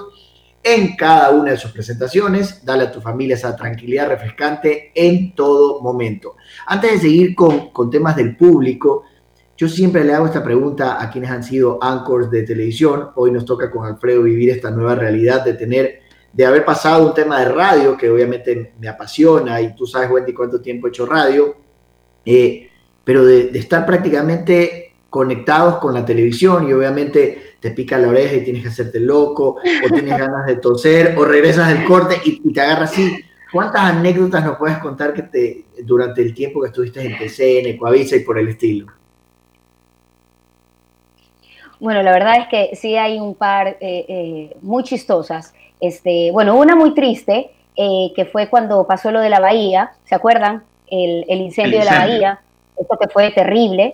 [0.63, 2.65] en cada una de sus presentaciones.
[2.65, 6.37] Dale a tu familia esa tranquilidad refrescante en todo momento.
[6.67, 9.05] Antes de seguir con, con temas del público,
[9.59, 13.11] yo siempre le hago esta pregunta a quienes han sido anchors de televisión.
[13.17, 17.13] Hoy nos toca con Alfredo vivir esta nueva realidad de tener, de haber pasado un
[17.13, 21.57] tema de radio que obviamente me apasiona y tú sabes, cuánto tiempo he hecho radio,
[22.25, 22.71] eh,
[23.03, 28.37] pero de, de, estar prácticamente conectados con la televisión y obviamente te pica la oreja
[28.37, 32.41] y tienes que hacerte loco o tienes ganas de toser o regresas del corte y,
[32.45, 33.25] y te agarras así.
[33.53, 38.17] ¿Cuántas anécdotas nos puedes contar que te, durante el tiempo que estuviste en TCN, Coavisa
[38.17, 38.87] y por el estilo?
[41.81, 45.55] Bueno, la verdad es que sí hay un par eh, eh, muy chistosas.
[45.81, 50.15] Este, bueno, una muy triste, eh, que fue cuando pasó lo de la bahía, ¿se
[50.15, 50.65] acuerdan?
[50.89, 51.79] El, el incendio, el incendio.
[51.79, 52.41] de la bahía,
[52.77, 53.93] esto que fue terrible.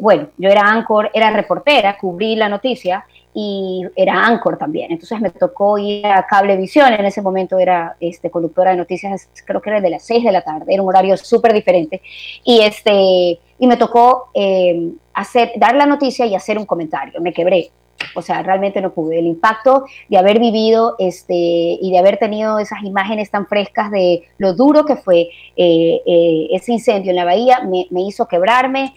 [0.00, 3.04] Bueno, yo era anchor, era reportera, cubrí la noticia
[3.40, 4.90] y era anchor también.
[4.90, 9.60] Entonces me tocó ir a Cablevisión, en ese momento era este, conductora de noticias, creo
[9.60, 12.02] que era de las 6 de la tarde, era un horario súper diferente.
[12.42, 17.32] Y, este, y me tocó eh, hacer, dar la noticia y hacer un comentario, me
[17.32, 17.70] quebré.
[18.16, 19.20] O sea, realmente no pude.
[19.20, 24.24] El impacto de haber vivido este, y de haber tenido esas imágenes tan frescas de
[24.38, 28.94] lo duro que fue eh, eh, ese incendio en la bahía me hizo quebrarme.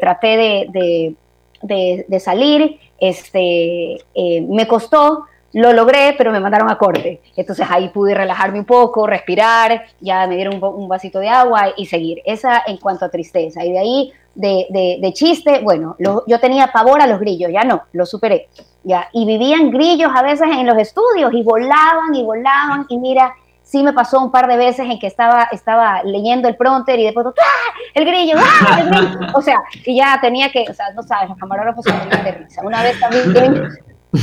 [0.00, 1.14] Traté de,
[1.62, 7.20] de, de, salir, este, eh, me costó, lo logré, pero me mandaron a corte.
[7.36, 11.86] Entonces ahí pude relajarme un poco, respirar, ya me dieron un, vasito de agua y
[11.86, 12.22] seguir.
[12.24, 13.64] Esa en cuanto a tristeza.
[13.64, 17.82] Y de ahí, de, de, chiste, bueno, yo tenía pavor a los grillos, ya no,
[17.92, 18.48] lo superé.
[18.82, 23.34] Ya, y vivían grillos a veces en los estudios y volaban y volaban y mira,
[23.70, 27.04] sí me pasó un par de veces en que estaba, estaba leyendo el pronter y
[27.04, 27.72] después, ¡ah!
[27.94, 28.80] El grillo, ¡ah!
[28.80, 29.20] El grillo.
[29.34, 32.32] O sea, y ya tenía que, o sea, no sabes, los camarógrafos se morían de
[32.32, 32.62] risa.
[32.64, 33.68] Una vez también,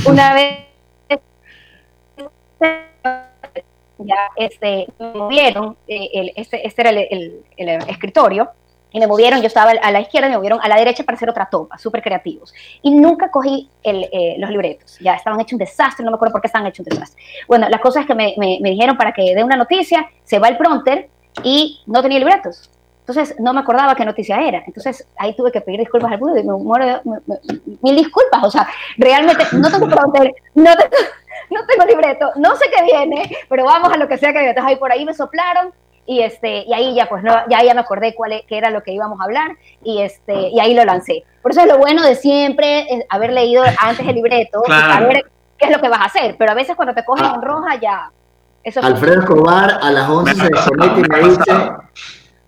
[0.05, 0.67] una vez,
[3.99, 8.49] ya, este, me movieron, eh, el, este, este era el, el, el escritorio,
[8.91, 11.15] y me movieron, yo estaba a la izquierda y me movieron a la derecha para
[11.15, 12.53] hacer otra toma, súper creativos.
[12.81, 16.33] Y nunca cogí el, eh, los libretos, ya estaban hechos un desastre, no me acuerdo
[16.33, 17.21] por qué estaban hechos un desastre.
[17.47, 20.39] Bueno, la cosa es que me, me, me dijeron para que dé una noticia, se
[20.39, 21.09] va el pronter
[21.43, 22.69] y no tenía libretos.
[23.07, 24.63] Entonces no me acordaba qué noticia era.
[24.67, 27.01] Entonces ahí tuve que pedir disculpas al público y me muero,
[27.81, 28.43] mil disculpas.
[28.43, 30.91] O sea, realmente no tengo pronter, no tengo,
[31.51, 34.49] no tengo libreto, no sé qué viene, pero vamos a lo que sea que viene.
[34.49, 35.71] Entonces ahí por ahí me soplaron
[36.07, 38.71] y este y ahí ya pues no ya ya me acordé cuál e, qué era
[38.71, 39.51] lo que íbamos a hablar
[39.83, 41.23] y este y ahí lo lancé.
[41.41, 44.87] Por eso es lo bueno de siempre es haber leído antes el libreto claro.
[44.87, 45.25] y saber
[45.57, 47.33] qué es lo que vas a hacer pero a veces cuando te cogen ah.
[47.35, 48.11] en roja ya
[48.63, 51.51] eso Alfredo Escobar a las 11 se desconecta y me dice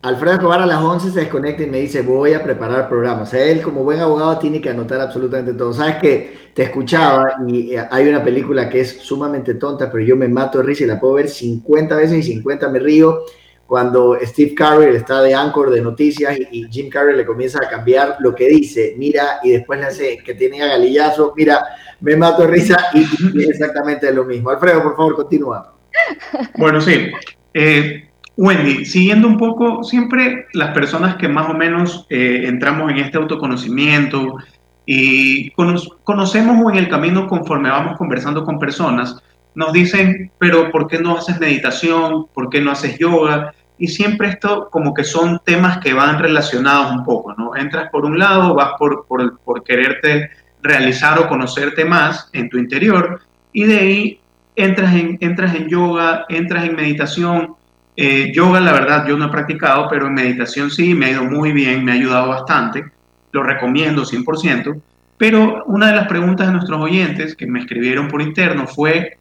[0.02, 3.32] Alfredo Escobar a las 11 se desconecta y me dice voy a preparar programas o
[3.32, 5.74] sea él como buen abogado tiene que anotar absolutamente todo.
[5.74, 10.15] Sabes que te escuchaba y eh, hay una película que es sumamente tonta pero yo
[10.15, 13.24] me mato de risa y la puedo ver 50 veces y 50 me río
[13.69, 18.15] cuando Steve Carell está de anchor de noticias y, Jim Carrey le comienza a cambiar
[18.19, 21.63] lo que dice, mira, y después le hace que tenía galillazo, mira,
[22.01, 23.01] me mato de risa y,
[23.38, 24.49] y, es exactamente lo mismo.
[24.49, 25.75] Alfredo, por favor, continúa.
[26.58, 27.12] Bueno, sí.
[27.53, 32.97] Eh, Wendy, siguiendo un poco, siempre las personas que más o menos eh, entramos en
[32.97, 34.38] este autoconocimiento
[34.84, 39.15] y cono conocemos en el camino conforme vamos conversando con personas,
[39.53, 42.25] nos dicen, pero ¿por qué no haces meditación?
[42.34, 43.53] ¿Por qué no haces yoga?
[43.79, 47.55] Y siempre esto como que son temas que van relacionados un poco, ¿no?
[47.55, 50.29] Entras por un lado, vas por, por, por quererte
[50.61, 53.21] realizar o conocerte más en tu interior
[53.53, 54.19] y de ahí
[54.55, 57.55] entras en, entras en yoga, entras en meditación.
[57.95, 61.23] Eh, yoga, la verdad, yo no he practicado, pero en meditación sí, me ha ido
[61.23, 62.85] muy bien, me ha ayudado bastante,
[63.31, 64.81] lo recomiendo 100%.
[65.17, 69.17] Pero una de las preguntas de nuestros oyentes que me escribieron por interno fue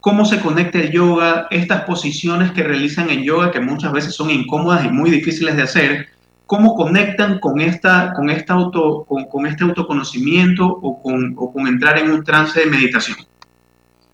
[0.00, 4.30] cómo se conecta el yoga, estas posiciones que realizan en yoga que muchas veces son
[4.30, 6.08] incómodas y muy difíciles de hacer,
[6.46, 11.98] cómo conectan con, esta, con, esta auto, con, con este autoconocimiento o con, o entrar
[11.98, 13.18] en un trance de meditación.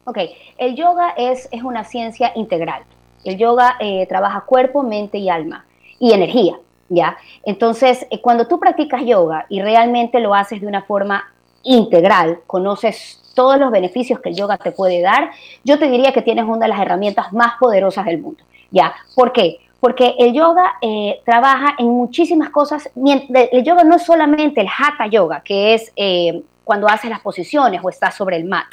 [0.05, 0.19] Ok,
[0.59, 2.83] el yoga es, es una ciencia integral.
[3.25, 5.65] El yoga eh, trabaja cuerpo, mente y alma
[5.99, 7.17] y energía, ¿ya?
[7.45, 11.25] Entonces, eh, cuando tú practicas yoga y realmente lo haces de una forma
[11.65, 15.31] integral, conoces todos los beneficios que el yoga te puede dar,
[15.63, 18.43] yo te diría que tienes una de las herramientas más poderosas del mundo.
[18.73, 18.95] ¿Ya?
[19.15, 19.59] ¿Por qué?
[19.79, 22.91] Porque el yoga eh, trabaja en muchísimas cosas.
[22.97, 27.81] El yoga no es solamente el hatha yoga, que es eh, cuando haces las posiciones
[27.85, 28.67] o estás sobre el mat.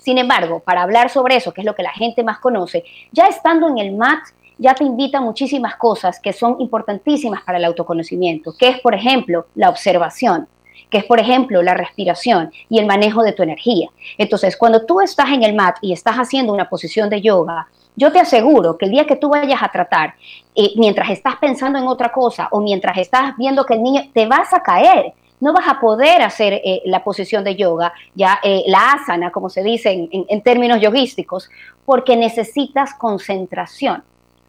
[0.00, 3.26] Sin embargo, para hablar sobre eso, que es lo que la gente más conoce, ya
[3.26, 4.20] estando en el MAT,
[4.58, 8.94] ya te invita a muchísimas cosas que son importantísimas para el autoconocimiento, que es, por
[8.94, 10.48] ejemplo, la observación
[10.90, 13.88] que es, por ejemplo, la respiración y el manejo de tu energía.
[14.18, 18.12] Entonces, cuando tú estás en el mat y estás haciendo una posición de yoga, yo
[18.12, 20.14] te aseguro que el día que tú vayas a tratar,
[20.54, 24.26] eh, mientras estás pensando en otra cosa o mientras estás viendo que el niño, te
[24.26, 25.14] vas a caer.
[25.40, 29.50] No vas a poder hacer eh, la posición de yoga, ya eh, la asana, como
[29.50, 31.50] se dice en, términos yogísticos,
[31.84, 34.02] porque necesitas concentración.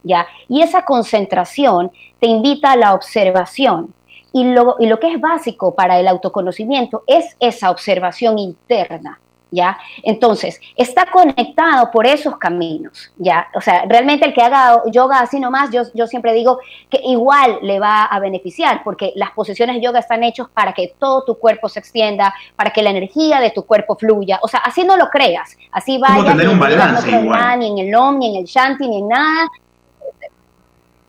[0.03, 0.27] ¿ya?
[0.47, 3.93] Y esa concentración te invita a la observación,
[4.37, 9.19] y lo, y lo que es básico para el autoconocimiento es esa observación interna.
[9.49, 9.77] ¿Ya?
[10.03, 13.47] Entonces, está conectado por esos caminos, ¿ya?
[13.55, 17.59] O sea, realmente el que haga yoga así nomás, yo, yo siempre digo que igual
[17.61, 21.35] le va a beneficiar, porque las posiciones de yoga están hechas para que todo tu
[21.35, 24.97] cuerpo se extienda, para que la energía de tu cuerpo fluya, o sea, así no
[24.97, 27.59] lo creas, así vaya, tener un balance igual.
[27.59, 29.47] ni en el om, ni en el shanti, ni en nada.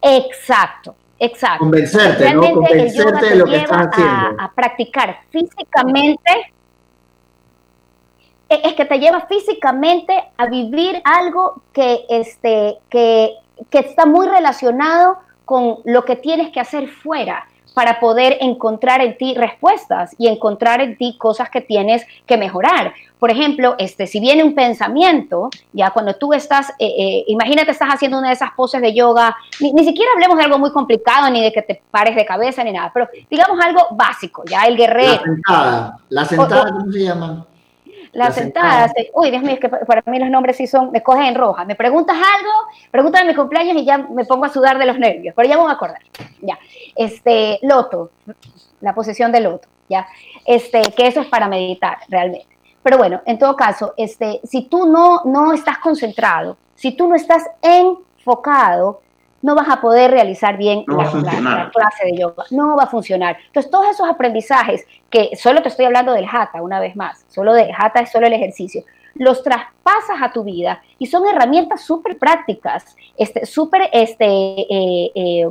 [0.00, 1.64] Exacto, Exacto.
[1.64, 2.40] Convencerte, ¿no?
[2.52, 4.42] Convencerte de lo que estás haciendo.
[4.42, 6.52] A, practicar físicamente.
[8.48, 13.34] E, es que te lleva físicamente a vivir algo que, este, que,
[13.70, 17.46] que está muy relacionado con lo que tienes que hacer fuera
[17.78, 22.92] para poder encontrar en ti respuestas y encontrar en ti cosas que tienes que mejorar.
[23.20, 27.90] Por ejemplo, este, si viene un pensamiento, ya cuando tú estás, eh, eh, imagínate estás
[27.90, 31.40] haciendo una de esas poses de yoga, ni, siquiera hablemos de algo muy complicado, ni
[31.40, 35.12] de que te pares de cabeza, ni nada, pero digamos algo básico, ya el guerrero.
[35.12, 37.46] La sentada, la sentada, ¿cómo se llama?
[38.12, 41.24] Las sentadas, uy, Dios mío, es que para mí los nombres sí son, me cogen
[41.24, 41.64] en roja.
[41.64, 42.50] Me preguntas algo,
[42.90, 45.62] pregúntame mi cumpleaños y ya me pongo a sudar de los nervios, pero ya me
[45.62, 46.00] voy a acordar.
[46.40, 46.58] Ya,
[46.96, 48.10] este, loto,
[48.80, 50.06] la posesión de loto, ya,
[50.46, 52.58] este, que eso es para meditar realmente.
[52.82, 57.14] Pero bueno, en todo caso, este, si tú no, no estás concentrado, si tú no
[57.16, 59.02] estás enfocado,
[59.42, 62.44] no vas a poder realizar bien la, clase de yoga.
[62.50, 63.36] No va a funcionar.
[63.46, 67.52] Entonces, todos esos aprendizajes, que solo te estoy hablando del hatha una vez más, solo
[67.52, 68.82] de hatha es solo el ejercicio,
[69.14, 75.50] los traspasas a tu vida y son herramientas súper prácticas, este, súper este, eh, eh,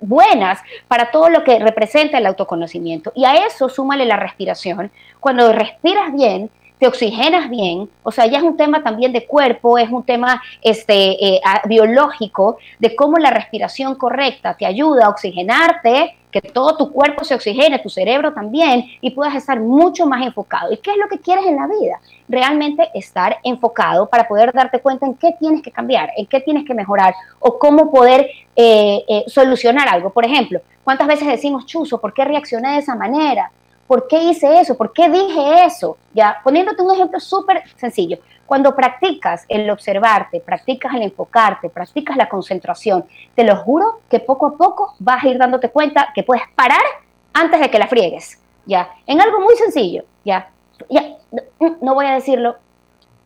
[0.00, 3.12] buenas para todo lo que representa el autoconocimiento.
[3.14, 4.90] Y a eso súmale la respiración.
[5.20, 9.78] Cuando respiras bien, te oxigenas bien, o sea, ya es un tema también de cuerpo,
[9.78, 16.16] es un tema este, eh, biológico, de cómo la respiración correcta te ayuda a oxigenarte,
[16.30, 20.70] que todo tu cuerpo se oxigene, tu cerebro también, y puedas estar mucho más enfocado.
[20.70, 21.98] ¿Y qué es lo que quieres en la vida?
[22.28, 26.66] Realmente estar enfocado para poder darte cuenta en qué tienes que cambiar, en qué tienes
[26.66, 30.10] que mejorar o cómo poder eh, eh, solucionar algo.
[30.10, 33.50] Por ejemplo, ¿cuántas veces decimos, Chuzo, ¿por qué reaccioné de esa manera?
[33.86, 34.76] ¿Por qué hice eso?
[34.76, 35.96] ¿Por qué dije eso?
[36.12, 38.18] Ya, poniéndote un ejemplo súper sencillo.
[38.46, 44.46] Cuando practicas el observarte, practicas el enfocarte, practicas la concentración, te lo juro que poco
[44.46, 46.82] a poco vas a ir dándote cuenta que puedes parar
[47.32, 48.40] antes de que la friegues.
[48.64, 50.04] Ya, en algo muy sencillo.
[50.24, 50.50] Ya,
[50.88, 51.16] ya,
[51.80, 52.56] no voy a decirlo,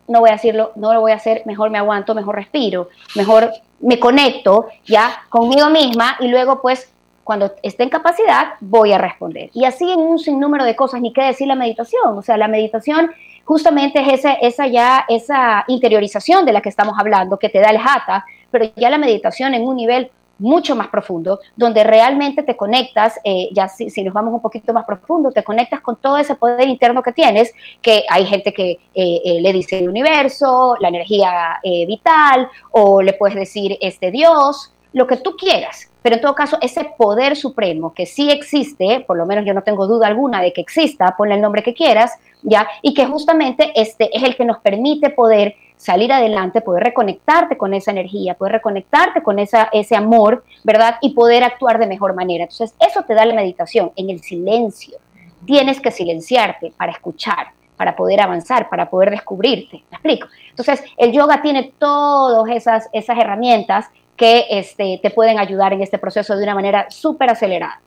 [0.08, 3.52] no voy a decirlo, no lo voy a hacer, mejor me aguanto, mejor respiro, mejor
[3.78, 6.92] me conecto ya conmigo misma y luego pues
[7.24, 9.50] cuando esté en capacidad, voy a responder.
[9.52, 12.18] Y así en un sinnúmero de cosas, ni qué decir la meditación.
[12.18, 13.10] O sea, la meditación
[13.44, 17.70] justamente es esa, esa ya, esa interiorización de la que estamos hablando, que te da
[17.70, 22.56] el jata, pero ya la meditación en un nivel mucho más profundo, donde realmente te
[22.56, 26.34] conectas, eh, ya si, nos vamos un poquito más profundo, te conectas con todo ese
[26.34, 30.88] poder interno que tienes, que hay gente que eh, eh, le dice el universo, la
[30.88, 36.34] energía vital, o le puedes decir este Dios, lo que tú quieras, pero en todo
[36.34, 40.40] caso, ese poder supremo que sí existe, por lo menos yo no tengo duda alguna
[40.40, 42.66] de que exista, ponle el nombre que quieras, ¿ya?
[42.82, 47.74] Y que justamente este es el que nos permite poder salir adelante, poder reconectarte con
[47.74, 50.96] esa energía, poder reconectarte con esa, ese amor, ¿verdad?
[51.00, 52.44] Y poder actuar de mejor manera.
[52.44, 54.98] Entonces, eso te da la meditación en el silencio.
[55.46, 59.82] Tienes que silenciarte para escuchar, para poder avanzar, para poder descubrirte.
[59.90, 60.28] ¿Me explico?
[60.50, 63.86] Entonces, el yoga tiene todas esas, esas herramientas
[64.20, 67.80] que este, te pueden ayudar en este proceso de una manera súper acelerada.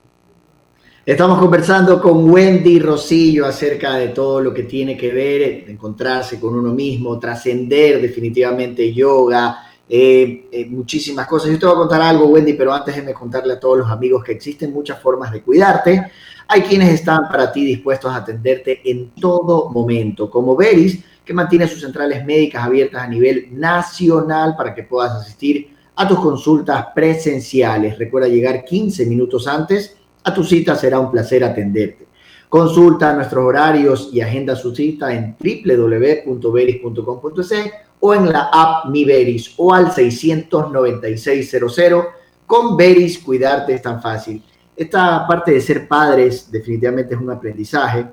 [1.05, 6.55] Estamos conversando con Wendy Rosillo acerca de todo lo que tiene que ver, encontrarse con
[6.55, 11.51] uno mismo, trascender definitivamente yoga, eh, eh, muchísimas cosas.
[11.51, 14.23] Yo te voy a contar algo, Wendy, pero antes déjeme contarle a todos los amigos
[14.23, 16.11] que existen muchas formas de cuidarte.
[16.47, 21.67] Hay quienes están para ti dispuestos a atenderte en todo momento, como Veris, que mantiene
[21.67, 27.97] sus centrales médicas abiertas a nivel nacional para que puedas asistir a tus consultas presenciales.
[27.97, 29.95] Recuerda llegar 15 minutos antes.
[30.23, 32.07] A tu cita será un placer atenderte.
[32.49, 39.53] Consulta nuestros horarios y agenda su cita en www.veris.com.es o en la app Mi Veris
[39.57, 42.05] o al 69600.
[42.45, 44.43] Con Veris, cuidarte es tan fácil.
[44.75, 48.05] Esta parte de ser padres definitivamente es un aprendizaje.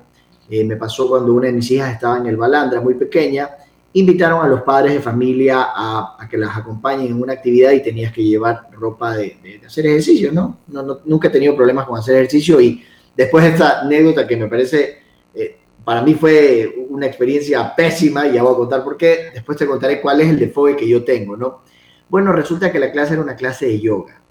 [0.49, 3.49] Eh, me pasó cuando una de mis hijas estaba en el Balandra, muy pequeña,
[3.93, 8.13] invitaron a los padres de familia a, que las acompañen en una actividad y tenías
[8.13, 10.59] que llevar ropa de, hacer ejercicio, ¿no?
[10.67, 10.99] ¿no?
[11.05, 12.83] Nunca he tenido problemas con hacer ejercicio y
[13.15, 14.99] después de esta anécdota que me parece,
[15.33, 19.57] eh, para mí fue una experiencia pésima, y ya voy a contar por qué, después
[19.57, 21.61] te contaré cuál es el default que yo tengo, ¿no?
[22.09, 24.21] Bueno, resulta que la clase era una clase de yoga.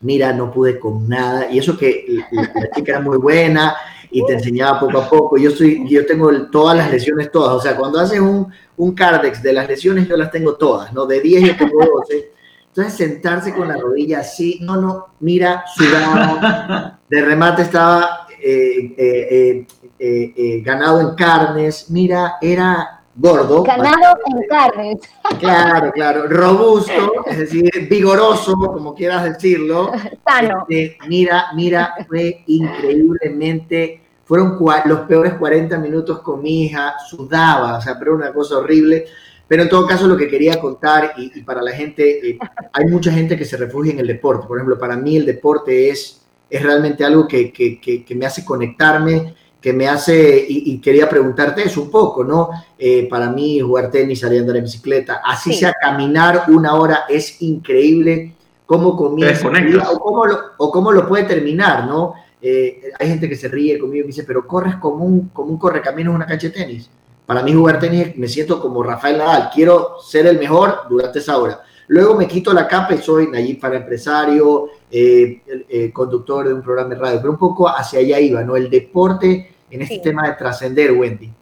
[0.00, 3.74] Mira, no pude con nada, y eso que la, chica era muy buena
[4.10, 5.36] y te enseñaba poco a poco.
[5.36, 7.54] Yo, soy, yo tengo todas las lesiones, todas.
[7.54, 8.46] O sea, cuando haces un,
[8.76, 11.06] un cardex de las lesiones, yo las tengo todas, ¿no?
[11.06, 12.32] De 10 yo tengo 12.
[12.68, 19.66] Entonces, sentarse con la rodilla así, no, no, mira, sudado, de remate estaba eh, eh,
[19.98, 23.62] eh, ganado en carnes, mira, era gordo.
[23.62, 24.96] Ganado en carnes.
[25.38, 29.92] Claro, claro, robusto, es decir, vigoroso, como quieras decirlo.
[30.26, 30.66] Sano.
[30.68, 37.80] Este, mira, mira, fue increíblemente, fueron los peores 40 minutos con mi hija, sudaba, o
[37.80, 39.06] sea, pero una cosa horrible.
[39.46, 42.38] Pero en todo caso, lo que quería contar, y, para la gente, eh,
[42.72, 44.46] hay mucha gente que se refugia en el deporte.
[44.46, 48.44] Por ejemplo, para mí el deporte es, es realmente algo que, que, que, me hace
[48.44, 52.50] conectarme, que me hace, y, quería preguntarte eso un poco, ¿no?
[52.78, 57.04] Eh, para mí jugar tenis, salir a andar en bicicleta, así sea caminar una hora,
[57.08, 59.48] es increíble cómo comienza
[59.92, 62.14] o cómo, lo, o cómo lo puede terminar, ¿no?
[62.46, 65.48] Eh, hay gente que se ríe conmigo y me dice, pero corres como un, como
[65.48, 66.90] un correcaminos en una cancha de tenis.
[67.24, 71.38] Para mí jugar tenis me siento como Rafael Nadal, quiero ser el mejor durante esa
[71.38, 71.62] hora.
[71.86, 75.40] Luego me quito la capa y soy Nayib para empresario, eh,
[75.70, 78.56] eh, conductor de un programa de radio, pero un poco hacia allá iba, ¿no?
[78.56, 81.32] El deporte en este tema de trascender, Wendy.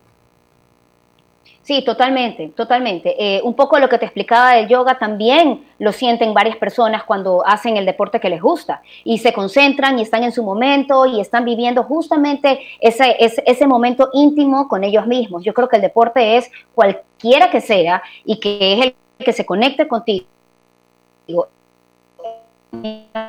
[1.63, 3.15] Sí, totalmente, totalmente.
[3.19, 7.47] Eh, un poco lo que te explicaba del yoga también lo sienten varias personas cuando
[7.47, 11.21] hacen el deporte que les gusta y se concentran y están en su momento y
[11.21, 15.45] están viviendo justamente ese, ese, ese momento íntimo con ellos mismos.
[15.45, 18.95] Yo creo que el deporte es cualquiera que sea y que es el
[19.25, 20.27] que se conecte contigo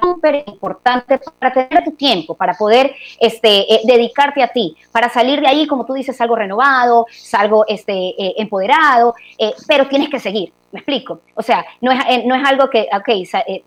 [0.01, 5.41] súper importante para tener tu tiempo, para poder este, eh, dedicarte a ti, para salir
[5.41, 10.19] de ahí, como tú dices, algo renovado, algo este, eh, empoderado, eh, pero tienes que
[10.19, 11.21] seguir, me explico.
[11.35, 13.09] O sea, no es, no es algo que, ok,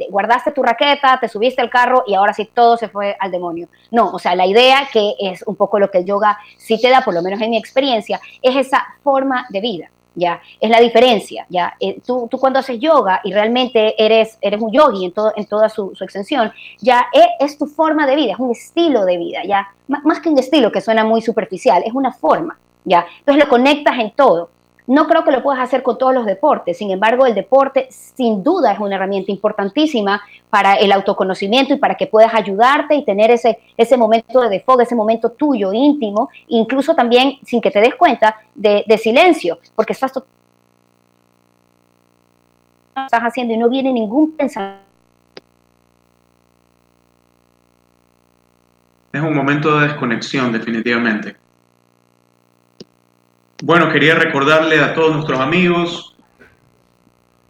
[0.09, 3.69] guardaste tu raqueta, te subiste al carro y ahora sí todo se fue al demonio.
[3.91, 6.89] No, o sea, la idea que es un poco lo que el yoga sí te
[6.89, 10.41] da, por lo menos en mi experiencia, es esa forma de vida ¿ya?
[10.61, 11.75] Es la diferencia, ¿ya?
[11.79, 15.47] Eh, tú, tú, cuando haces yoga y realmente eres, eres un yogi en, todo, en
[15.47, 16.51] toda su, extensión,
[16.81, 19.69] ya es, es, tu forma de vida, es un estilo de vida, ¿ya?
[19.87, 23.07] más que un estilo que suena muy superficial, es una forma, ¿ya?
[23.21, 24.51] Entonces lo conectas en todo.
[24.87, 28.45] No creo que lo puedas hacer con todos los deportes, sin embargo, el deporte sin
[28.45, 33.33] duda es una herramienta importantísima para el autoconocimiento y para que puedas ayudarte y tener
[33.33, 37.97] ese, ese momento de desfogue, ese momento tuyo, íntimo, incluso también sin que te des
[37.97, 40.13] cuenta de, silencio, porque estás,
[42.97, 44.87] estás haciendo y no viene ningún pensamiento.
[49.13, 51.37] Es un momento de desconexión, definitivamente.
[53.63, 56.15] Bueno, quería recordarle a todos nuestros amigos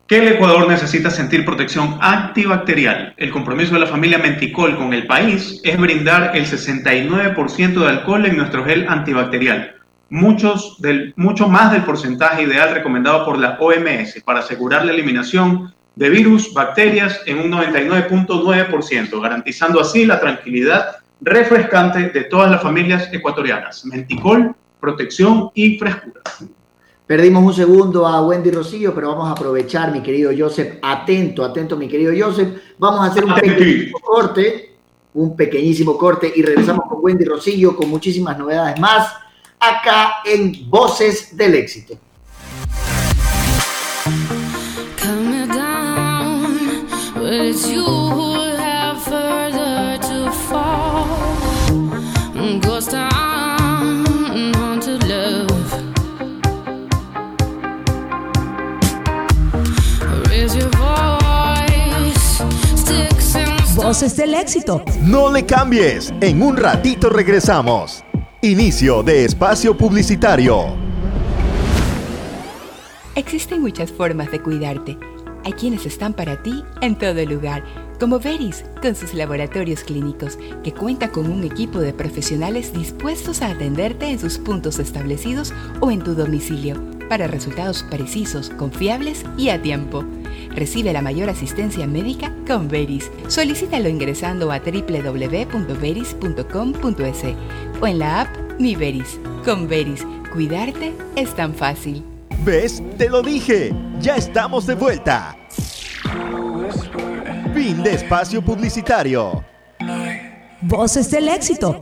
[0.06, 3.12] que el Ecuador necesita sentir protección antibacterial.
[3.16, 8.24] El compromiso de la familia Menticol con el país es brindar el 69% de alcohol
[8.24, 9.74] en nuestro gel antibacterial,
[10.08, 16.54] mucho más del porcentaje ideal recomendado por la OMS para asegurar la eliminación de virus,
[16.54, 23.84] bacterias en un 99.9%, garantizando así la tranquilidad refrescante de todas las familias ecuatorianas.
[23.86, 26.22] Menticol protección y frescura.
[27.06, 30.78] Perdimos un segundo a Wendy Rosillo, pero vamos a aprovechar, mi querido Joseph.
[30.82, 32.48] Atento, atento, mi querido Joseph.
[32.78, 34.76] Vamos a hacer un pequeñísimo corte,
[35.14, 39.14] un pequeñísimo corte y regresamos con Wendy Rosillo con muchísimas novedades más
[39.60, 41.96] acá en Voces del Éxito.
[63.86, 64.82] Voces del éxito.
[65.02, 66.12] No le cambies.
[66.20, 68.02] En un ratito regresamos.
[68.42, 70.74] Inicio de espacio publicitario.
[73.14, 74.98] Existen muchas formas de cuidarte.
[75.44, 77.62] Hay quienes están para ti en todo lugar
[78.00, 83.52] como Veris, con sus laboratorios clínicos, que cuenta con un equipo de profesionales dispuestos a
[83.52, 86.74] atenderte en sus puntos establecidos o en tu domicilio,
[87.08, 90.04] para resultados precisos, confiables y a tiempo.
[90.50, 93.10] Recibe la mayor asistencia médica con Veris.
[93.28, 97.24] Solicítalo ingresando a www.veris.com.es
[97.80, 98.28] o en la app
[98.58, 99.20] Mi Veris.
[99.44, 102.02] Con Veris, cuidarte es tan fácil.
[102.44, 102.82] ¿Ves?
[102.96, 103.72] Te lo dije.
[104.00, 105.36] Ya estamos de vuelta.
[107.54, 109.44] Fin de espacio publicitario.
[110.62, 111.78] Voces del éxito.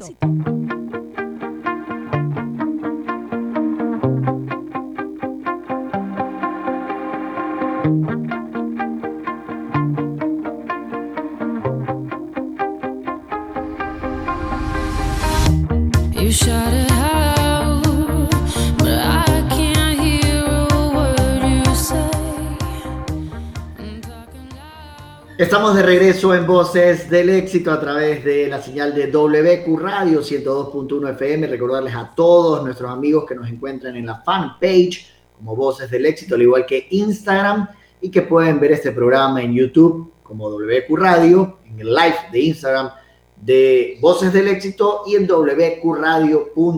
[25.54, 30.20] Estamos de regreso en Voces del Éxito a través de la señal de WQ Radio
[30.20, 31.46] 102.1 FM.
[31.46, 36.34] Recordarles a todos nuestros amigos que nos encuentran en la fanpage como Voces del Éxito,
[36.34, 37.68] al igual que Instagram,
[38.00, 42.40] y que pueden ver este programa en YouTube como WQ Radio, en el live de
[42.40, 42.90] Instagram
[43.36, 46.74] de Voces del Éxito y en wqradio.com.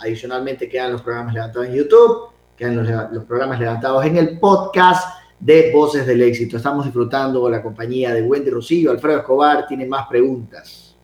[0.00, 5.23] Adicionalmente quedan los programas levantados en YouTube, quedan los, los programas levantados en el podcast
[5.40, 6.56] de Voces del Éxito.
[6.56, 8.90] Estamos disfrutando la compañía de Wendy Rosillo.
[8.90, 10.96] Alfredo Escobar tiene más preguntas.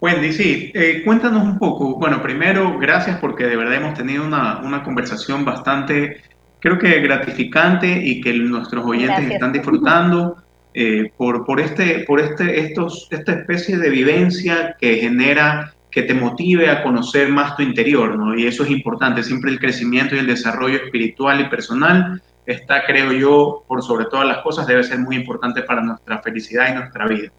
[0.00, 1.96] Wendy, sí, eh, cuéntanos un poco.
[1.96, 6.22] Bueno, primero, gracias porque de verdad hemos tenido una, una conversación bastante,
[6.58, 9.34] creo que gratificante y que nuestros oyentes Gracias.
[9.34, 10.36] están disfrutando
[10.72, 16.14] eh, por, por, este, por este, estos, esta especie de vivencia que genera, que te
[16.14, 18.38] motive a conocer más tu interior, ¿no?
[18.38, 19.22] Y eso es importante.
[19.22, 22.22] Siempre el crecimiento y el desarrollo espiritual y personal
[22.52, 26.70] está, creo yo, por sobre todas las cosas, debe ser muy importante para nuestra felicidad
[26.70, 27.30] y nuestra vida.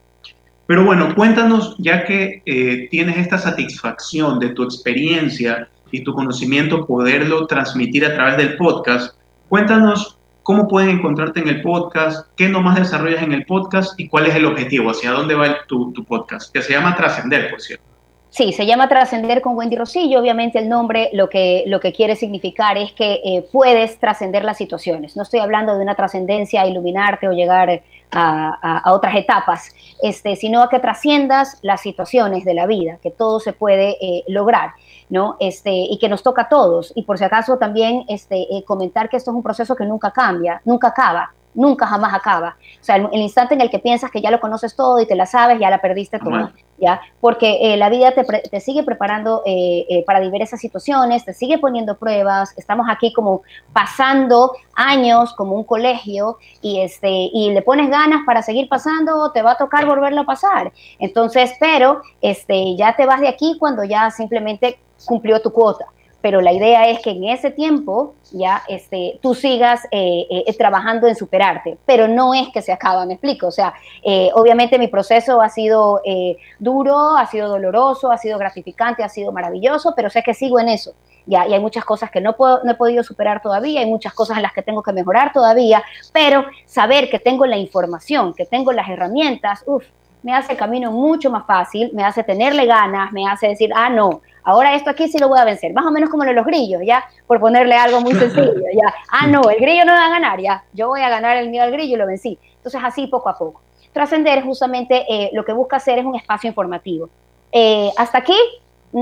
[0.67, 6.85] Pero bueno, cuéntanos, ya que eh, tienes esta satisfacción de tu experiencia y tu conocimiento,
[6.85, 9.17] poderlo transmitir a través del podcast,
[9.49, 14.27] cuéntanos cómo pueden encontrarte en el podcast, qué nomás desarrollas en el podcast y cuál
[14.27, 17.90] es el objetivo, hacia dónde va tu podcast, que se llama Trascender, por cierto.
[18.33, 20.17] Sí, se llama Trascender con Wendy Rosillo.
[20.21, 24.55] Obviamente el nombre lo que, lo que quiere significar es que eh, puedes trascender las
[24.57, 25.17] situaciones.
[25.17, 30.63] No estoy hablando de una trascendencia, iluminarte o llegar a, a- otras etapas, este, sino
[30.63, 34.71] a que trasciendas las situaciones de la vida, que todo se puede eh, lograr.
[35.09, 35.35] ¿no?
[35.41, 36.93] Este, y que nos toca a todos.
[36.95, 40.11] Y por si acaso también este, eh, comentar que esto es un proceso que nunca
[40.11, 42.55] cambia, nunca acaba, nunca jamás acaba.
[42.79, 45.05] O sea, el, el instante en el que piensas que ya lo conoces todo y
[45.05, 46.53] te la sabes, ya la perdiste toda.
[46.77, 46.99] ¿ya?
[47.19, 51.33] Porque eh, la vida te, pre- te sigue preparando eh, eh, para diversas situaciones, te
[51.33, 57.61] sigue poniendo pruebas, estamos aquí como pasando años como un colegio y, este, y le
[57.61, 60.71] pones ganas para seguir pasando, te va a tocar volverlo a pasar.
[60.99, 65.85] Entonces, pero este, ya te vas de aquí cuando ya simplemente cumplió tu cuota.
[66.21, 71.07] Pero la idea es que en ese tiempo ya este, tú sigas eh, eh, trabajando
[71.07, 73.47] en superarte, pero no es que se acaba, me explico.
[73.47, 78.37] O sea, eh, obviamente mi proceso ha sido eh, duro, ha sido doloroso, ha sido
[78.37, 80.93] gratificante, ha sido maravilloso, pero sé que sigo en eso.
[81.25, 84.13] Ya, y hay muchas cosas que no, puedo, no he podido superar todavía, hay muchas
[84.13, 88.45] cosas en las que tengo que mejorar todavía, pero saber que tengo la información, que
[88.45, 89.85] tengo las herramientas, uff,
[90.23, 93.89] me hace el camino mucho más fácil, me hace tenerle ganas, me hace decir, ah,
[93.89, 96.35] no, ahora esto aquí sí lo voy a vencer, más o menos como lo de
[96.35, 100.07] los grillos, ya, por ponerle algo muy sencillo, ya, ah, no, el grillo no va
[100.07, 102.39] a ganar, ya, yo voy a ganar el miedo al grillo y lo vencí.
[102.61, 103.61] Entonces, así poco a poco.
[103.91, 107.09] Trascender justamente eh, lo que busca hacer es un espacio informativo.
[107.51, 108.37] Eh, hasta aquí,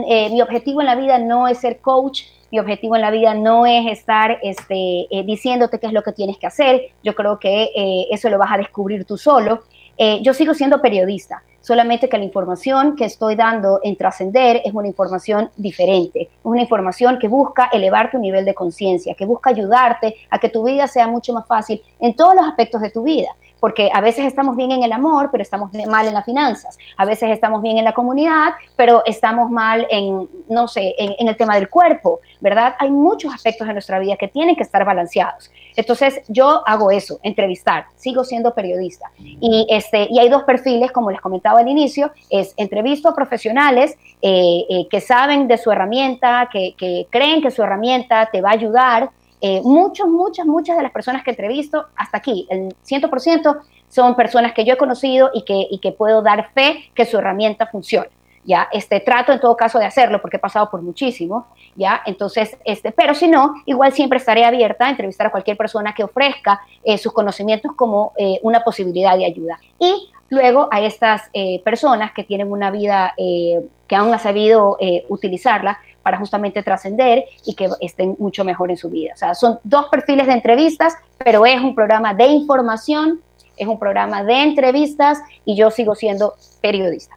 [0.07, 2.21] eh, mi objetivo en la vida no es ser coach,
[2.51, 6.37] mi objetivo en la vida no es estar este, diciéndote qué es lo que tienes
[6.37, 9.63] que hacer, yo creo que eso lo vas a descubrir tú solo.
[10.01, 14.73] Eh, yo sigo siendo periodista, solamente que la información que estoy dando en trascender es
[14.73, 19.49] una información diferente, es una información que busca elevar tu nivel de conciencia, que busca
[19.49, 23.03] ayudarte a que tu vida sea mucho más fácil en todos los aspectos de tu
[23.03, 26.77] vida porque a veces estamos bien en el amor, pero estamos mal en las finanzas,
[26.97, 31.37] a veces estamos bien en la comunidad, pero estamos mal en, no sé, en, el
[31.37, 32.75] tema del cuerpo, ¿verdad?
[32.79, 35.51] Hay muchos aspectos de nuestra vida que tienen que estar balanceados.
[35.75, 39.11] Entonces, yo hago eso, entrevistar, sigo siendo periodista.
[39.17, 43.97] Y, este, y hay dos perfiles, como les comentaba al inicio, es entrevisto a profesionales
[44.21, 48.53] eh, eh, que saben de su herramienta, que creen que su herramienta te va a
[48.53, 54.15] ayudar, eh, muchas, muchas, muchas de las personas que entrevisto hasta aquí, el 100% son
[54.15, 57.65] personas que yo he conocido y que, y que puedo dar fe que su herramienta
[57.67, 58.09] funciona.
[58.43, 62.57] ya, este, trato en todo caso de hacerlo porque he pasado por muchísimo, ya, entonces,
[62.65, 66.61] este, pero si no, igual siempre estaré abierta a entrevistar a cualquier persona que ofrezca
[66.83, 69.59] eh, sus conocimientos como eh, una posibilidad de ayuda.
[69.77, 71.29] Y luego a estas
[71.63, 74.77] personas que tienen una vida, que aún ha sabido
[75.07, 79.11] utilizarla para justamente trascender y que estén mucho mejor en su vida.
[79.13, 83.21] O sea, son dos perfiles de entrevistas, pero es un programa de información,
[83.57, 87.15] es un programa de entrevistas y yo sigo siendo periodista.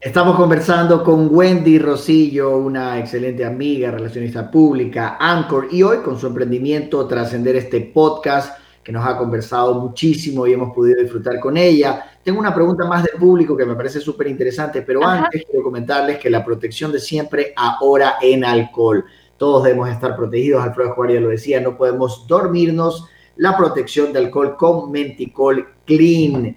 [0.00, 6.26] Estamos conversando con Wendy Rosillo, una excelente amiga, relacionista pública, Anchor, y hoy con su
[6.26, 8.58] emprendimiento Trascender este podcast
[8.90, 12.10] que nos ha conversado muchísimo y hemos podido disfrutar con ella.
[12.24, 15.26] Tengo una pregunta más del público que me parece súper interesante, pero Ajá.
[15.26, 19.04] antes quiero comentarles que la protección de siempre ahora en alcohol.
[19.36, 23.06] Todos debemos estar protegidos, Alfredo Escobar ya lo decía, no podemos dormirnos.
[23.36, 26.56] La protección de alcohol con Menticol Clean.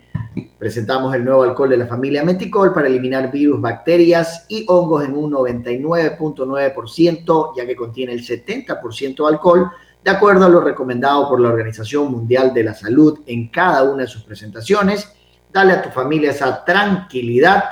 [0.57, 5.15] Presentamos el nuevo alcohol de la familia Menticol para eliminar virus, bacterias y hongos en
[5.15, 9.69] un 99.9%, ya que contiene el 70% de alcohol,
[10.03, 14.03] de acuerdo a lo recomendado por la Organización Mundial de la Salud en cada una
[14.03, 15.09] de sus presentaciones.
[15.51, 17.63] Dale a tu familia esa tranquilidad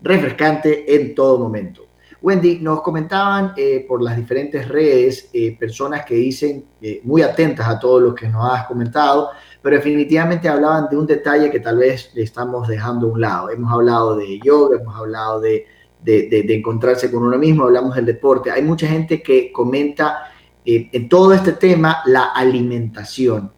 [0.00, 1.82] refrescante en todo momento.
[2.22, 7.68] Wendy, nos comentaban eh, por las diferentes redes eh, personas que dicen eh, muy atentas
[7.68, 9.30] a todo lo que nos has comentado,
[9.60, 13.50] pero definitivamente hablaban de un detalle que tal vez le estamos dejando a un lado.
[13.50, 15.66] Hemos hablado de yoga, hemos hablado de,
[16.00, 18.52] de, de, de encontrarse con uno mismo, hablamos del deporte.
[18.52, 20.31] Hay mucha gente que comenta
[20.64, 23.52] eh, en todo este tema la alimentación.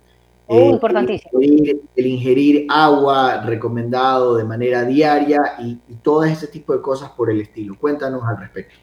[0.46, 1.40] Oh, Eh, importantísimo.
[1.40, 6.82] El ingerir, el ingerir agua recomendado de manera diaria y, y todo ese tipo de
[6.82, 7.74] cosas por el estilo.
[7.78, 8.74] Cuéntanos al respecto.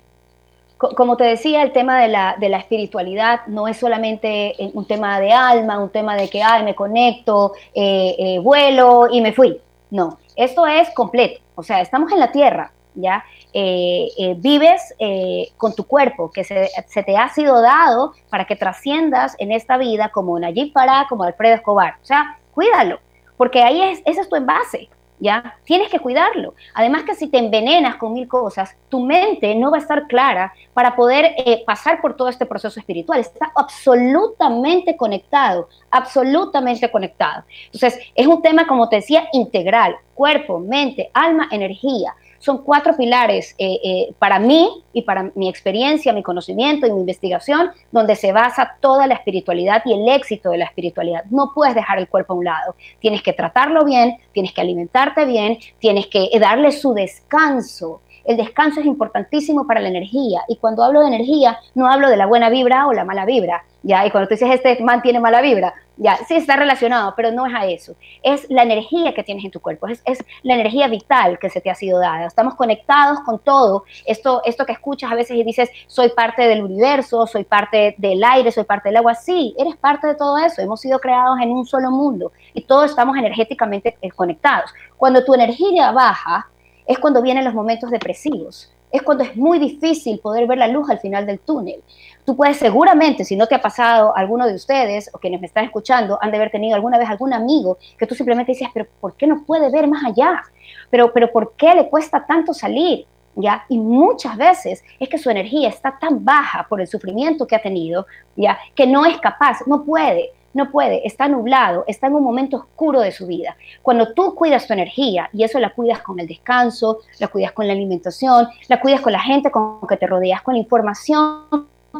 [0.78, 4.72] Co- Como te decía, el tema de la, de la espiritualidad no es solamente eh,
[4.74, 9.22] un tema de alma, un tema de que, ay, me conecto, eh, eh, vuelo y
[9.22, 9.59] me fui.
[9.91, 11.41] No, esto es completo.
[11.55, 13.24] O sea, estamos en la tierra, ¿ya?
[13.54, 16.70] Eh, eh, vives eh, con tu cuerpo, que se,
[17.06, 21.56] te ha sido dado para que trasciendas en esta vida como Nayib Farah, como Alfredo
[21.56, 21.95] Escobar.
[22.02, 22.99] O sea, cuídalo,
[23.36, 24.89] porque ahí es, ese es tu envase.
[25.20, 25.56] ¿ya?
[25.66, 26.56] Tienes que cuidarlo.
[26.74, 30.52] Además que si te envenenas con mil cosas, tu mente no va a estar clara
[30.74, 31.36] para poder
[31.66, 33.20] pasar por todo este proceso espiritual.
[33.20, 37.43] Está absolutamente conectado, absolutamente conectado.
[37.66, 39.95] Entonces, es un tema, como te decía, integral.
[40.16, 42.16] Cuerpo, mente, alma, energía.
[42.42, 47.00] Son cuatro pilares eh, eh, para mí y para mi experiencia, mi conocimiento y mi
[47.00, 51.24] investigación, donde se basa toda la espiritualidad y el éxito de la espiritualidad.
[51.30, 52.76] No puedes dejar el cuerpo a un lado.
[53.00, 58.02] Tienes que tratarlo bien, tienes que alimentarte bien, tienes que darle su descanso.
[58.26, 60.42] El descanso es importantísimo para la energía.
[60.48, 63.64] Y cuando hablo de energía, no hablo de la buena vibra o la mala vibra.
[63.84, 67.32] Ya, y cuando tú dices este man tiene mala vibra, ya, sí está relacionado, pero
[67.32, 67.95] no es a eso.
[68.24, 71.62] Es la energía que tienes en tu cuerpo, es, es la energía vital que se
[71.62, 72.26] te ha sido dada.
[72.26, 73.84] Estamos conectados con todo.
[74.06, 78.24] Esto, esto que escuchas a veces y dices, soy parte del universo, soy parte del
[78.24, 79.14] aire, soy parte del agua.
[79.14, 80.60] Sí, eres parte de todo eso.
[80.60, 84.74] Hemos sido creados en un solo mundo y todos estamos energéticamente eh, conectados.
[84.97, 86.49] Cuando tu energía baja,
[86.88, 88.74] es cuando vienen los momentos depresivos.
[88.91, 91.82] Es cuando es muy difícil poder ver la luz al final del túnel.
[92.26, 95.65] Tú puedes seguramente, si no te ha pasado alguno de ustedes o quienes me están
[95.65, 99.15] escuchando, han de haber tenido alguna vez algún amigo que tú simplemente dices, pero ¿por
[99.15, 100.43] qué no puede ver más allá?
[100.89, 103.05] Pero, pero ¿por qué le cuesta tanto salir?
[103.36, 103.65] ¿Ya?
[103.69, 107.61] Y muchas veces es que su energía está tan baja por el sufrimiento que ha
[107.61, 108.05] tenido,
[108.36, 108.59] ¿ya?
[108.76, 112.99] Que no es capaz, no puede, no puede, está nublado, está en un momento oscuro
[112.99, 113.55] de su vida.
[113.82, 117.67] Cuando tú cuidas tu energía, y eso la cuidas con el descanso, la cuidas con
[117.67, 122.00] la alimentación, la cuidas con la gente con que te rodeas, con la información lo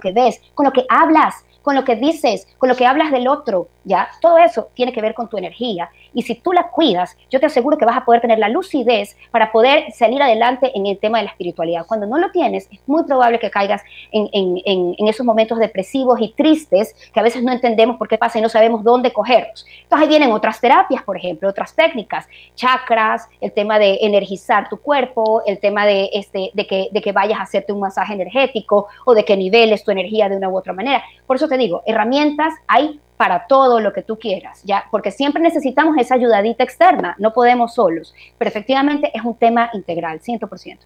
[0.00, 3.26] que ves, con lo que hablas, con lo que dices, con lo que hablas del
[3.26, 4.08] otro, ¿ya?
[4.20, 5.90] Todo eso tiene que ver con tu energía.
[6.14, 9.16] Y si tú la cuidas, yo te aseguro que vas a poder tener la lucidez
[9.30, 11.86] para poder salir adelante en el tema de la espiritualidad.
[11.86, 13.82] Cuando no lo tienes, es muy probable que caigas
[14.12, 18.18] en, en, en, esos momentos depresivos y tristes que a veces no entendemos por qué
[18.18, 19.66] pasa y no sabemos dónde cogerlos.
[19.82, 24.78] Entonces ahí vienen otras terapias, por ejemplo, otras técnicas, chakras, el tema de energizar tu
[24.78, 28.88] cuerpo, el tema de, este, de, que, de que vayas a hacerte un masaje energético
[29.04, 31.02] o de que niveles tu energía de una u otra manera.
[31.26, 34.84] Por eso te digo, herramientas hay para todo lo que tú quieras, ¿ya?
[34.90, 40.20] Porque siempre necesitamos esa ayudadita externa, no podemos solos, pero efectivamente es un tema integral,
[40.20, 40.78] 100%.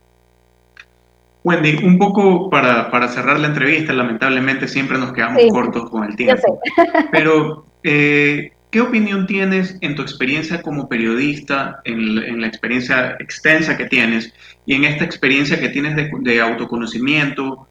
[1.42, 5.48] Wendy, un poco para, para cerrar la entrevista, lamentablemente siempre nos quedamos Sí.
[5.48, 6.60] cortos con el tiempo,
[7.12, 13.16] pero eh, ¿qué opinión tienes en tu experiencia como periodista, en, la- en la experiencia
[13.20, 14.34] extensa que tienes
[14.66, 17.66] y en esta experiencia que tienes de, de autoconocimiento,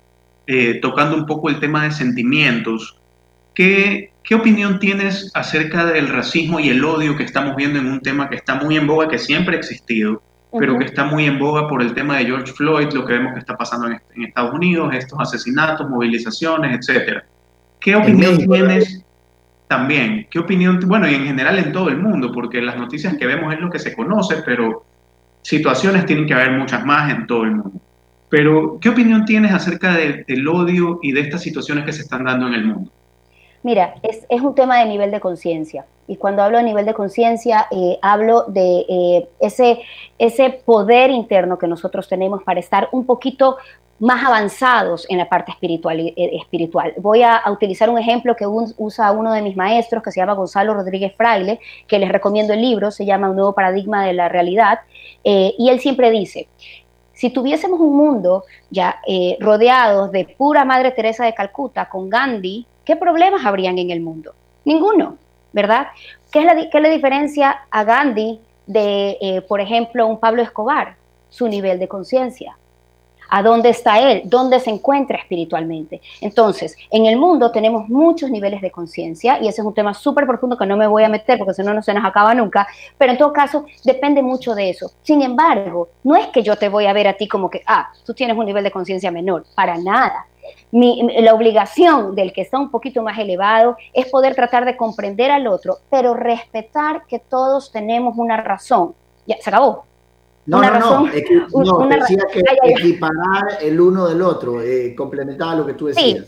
[0.47, 2.95] eh, tocando un poco el tema de sentimientos?
[3.53, 7.99] ¿Qué, ¿qué opinión tienes acerca del racismo y el odio que estamos viendo en un
[7.99, 10.21] tema que está muy en boga, que siempre ha existido,
[10.59, 13.33] pero que está muy en boga por el tema de George Floyd, lo que vemos
[13.33, 17.23] que está pasando en, en Estados Unidos, estos asesinatos, movilizaciones, etcétera?
[17.79, 19.03] ¿Qué opinión México tienes
[19.67, 20.27] también?
[20.29, 23.51] ¿Qué opinión, bueno, y en general en todo el mundo, porque las noticias que vemos
[23.51, 24.85] es lo que se conoce, pero
[25.41, 27.81] situaciones tienen que haber muchas más en todo el mundo.
[28.29, 32.25] Pero, ¿qué opinión tienes acerca de- del odio y de estas situaciones que se están
[32.25, 32.91] dando en el mundo?
[33.61, 35.85] Mira, es, un tema de nivel de conciencia.
[36.07, 39.29] Y cuando hablo de nivel de conciencia, eh, hablo de eh,
[40.17, 43.57] ese, poder interno que nosotros tenemos para estar un poquito
[43.99, 45.99] más avanzados en la parte espiritual.
[45.99, 46.93] eh.
[46.97, 50.73] Voy a, utilizar un ejemplo que usa uno de mis maestros, que se llama Gonzalo
[50.73, 54.79] Rodríguez Fraile, que les recomiendo el libro, se llama Un nuevo paradigma de la realidad.
[55.23, 56.47] y él siempre dice,
[57.11, 59.01] si tuviésemos un mundo ya
[59.41, 64.33] rodeados de pura Madre Teresa de Calcuta con Gandhi, ¿qué problemas habrían en el mundo?
[64.65, 65.17] Ninguno,
[65.53, 65.89] ¿verdad?
[66.31, 70.95] ¿Qué es la, qué le diferencia a Gandhi de, eh, por ejemplo, un Pablo Escobar?
[71.29, 72.57] Su nivel de conciencia.
[73.29, 74.23] ¿A dónde está él?
[74.25, 76.01] ¿Dónde se encuentra espiritualmente?
[76.19, 80.25] Entonces, en el mundo tenemos muchos niveles de conciencia y ese es un tema súper
[80.25, 82.67] profundo que no me voy a meter porque si no, no se nos acaba nunca,
[82.97, 84.91] pero en todo caso depende mucho de eso.
[85.03, 87.91] Sin embargo, no es que yo te voy a ver a ti como que, ah,
[88.03, 90.25] tú tienes un nivel de conciencia menor, para nada.
[90.71, 95.31] Mi- la obligación del que está un poquito más elevado es poder tratar de comprender
[95.31, 98.93] al otro, pero respetar que todos tenemos una razón.
[99.25, 99.85] Ya, se acabó.
[100.45, 101.11] No, Una no, no, razón-
[101.53, 102.71] no, una ra- decía que Ay, ay, ay.
[102.73, 106.25] equiparar el uno del otro, eh, complementaba lo que tú Sí, decías.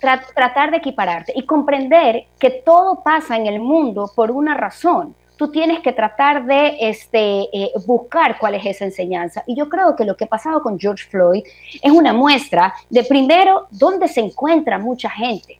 [0.00, 4.54] tra- tra- tratar de equipararte y comprender que todo pasa en el mundo por una
[4.54, 5.14] razón.
[5.40, 9.42] Tú tienes que tratar de este, eh, buscar cuál es esa enseñanza.
[9.46, 11.42] Y yo creo que lo que ha pasado con George Floyd
[11.80, 15.58] es una muestra de, primero, dónde se encuentra mucha gente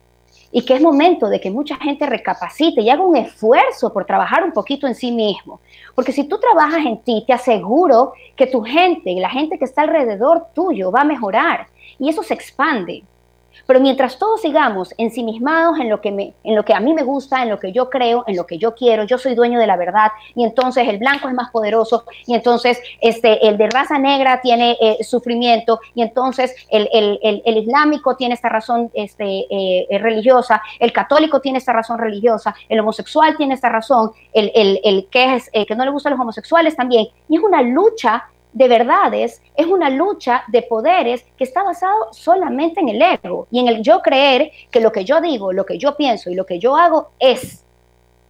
[0.51, 4.43] y que es momento de que mucha gente recapacite y haga un esfuerzo por trabajar
[4.43, 5.61] un poquito en sí mismo.
[5.95, 9.81] Porque si tú trabajas en ti, te aseguro que tu gente, la gente que está
[9.81, 11.65] alrededor tuyo, va a mejorar
[11.97, 13.03] y eso se expande.
[13.71, 17.03] Pero mientras todos sigamos ensimismados en lo, que me, en lo que a mí me
[17.03, 19.65] gusta, en lo que yo creo, en lo que yo quiero, yo soy dueño de
[19.65, 23.97] la verdad, y entonces el blanco es más poderoso, y entonces este, el de raza
[23.97, 29.97] negra tiene eh, sufrimiento, y entonces el, el- el- islámico tiene esta razón este, eh,
[29.99, 35.49] religiosa, el católico tiene esta razón religiosa, el homosexual tiene esta razón, el, que, es,
[35.53, 39.65] eh, que no le gustan los homosexuales también, y es una lucha de verdades, es
[39.65, 44.01] una lucha de poderes que está basado solamente en el ego y en el yo
[44.01, 47.09] creer que lo que yo digo, lo que yo pienso y lo que yo hago
[47.19, 47.63] es,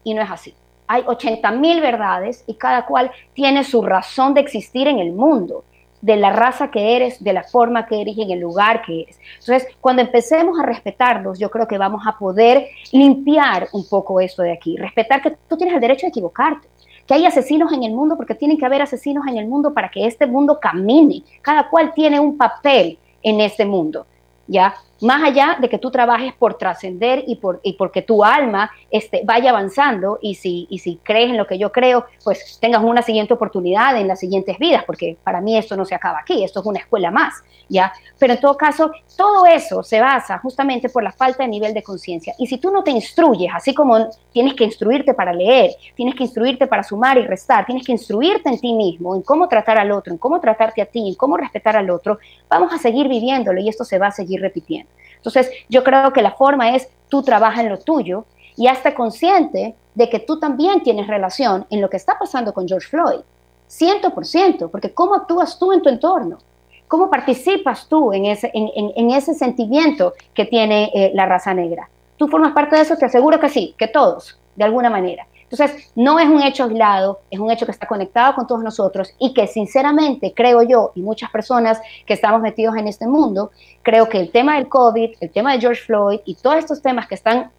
[0.03, 0.53] y no es así.
[0.87, 5.63] Hay 80 mil verdades y cada cual tiene su razón de existir en el mundo,
[6.01, 9.03] de la raza que eres, de la forma que eres y en el lugar que
[9.03, 9.19] eres.
[9.39, 14.41] Entonces, cuando empecemos a respetarnos, yo creo que vamos a poder limpiar un poco esto
[14.41, 16.67] de aquí, respetar que tú tienes el derecho de equivocarte
[17.11, 19.91] que hay asesinos en el mundo porque tienen que haber asesinos en el mundo para
[19.91, 21.23] que este mundo camine.
[21.41, 24.05] Cada cual tiene un papel en este mundo,
[24.47, 24.73] ¿ya?
[25.01, 29.21] Más allá de que tú trabajes por trascender y, por, y porque tu alma este,
[29.25, 33.01] vaya avanzando y si, y si crees en lo que yo creo, pues tengas una
[33.01, 36.59] siguiente oportunidad en las siguientes vidas, porque para mí esto no se acaba aquí, esto
[36.59, 37.33] es una escuela más,
[37.67, 37.91] ¿ya?
[38.19, 41.81] Pero en todo caso, todo eso se basa justamente por la falta de nivel de
[41.81, 42.35] conciencia.
[42.37, 46.23] Y si tú no te instruyes, así como tienes que instruirte para leer, tienes que
[46.23, 49.91] instruirte para sumar y restar, tienes que instruirte en ti mismo, en cómo tratar al
[49.91, 53.59] otro, en cómo tratarte a ti, en cómo respetar al otro, vamos a seguir viviéndolo
[53.59, 54.90] y esto se va a seguir repitiendo.
[55.17, 58.25] Entonces, yo creo que la forma es tú trabaja en lo tuyo
[58.57, 62.67] y hazte consciente de que tú también tienes relación en lo que está pasando con
[62.67, 63.19] George Floyd.
[63.67, 66.37] Ciento por ciento, porque cómo actúas tú en tu entorno,
[66.87, 71.89] cómo participas tú en ese, en- en ese sentimiento que tiene eh, la raza negra.
[72.17, 75.25] Tú formas parte de eso, te aseguro que sí, que todos, de alguna manera.
[75.51, 79.13] Entonces, no es un hecho aislado, es un hecho que está conectado con todos nosotros
[79.19, 84.07] y que sinceramente creo yo y muchas personas que estamos metidos en este mundo, creo
[84.07, 87.15] que el tema del COVID, el tema de George Floyd y todos estos temas que
[87.15, 87.51] están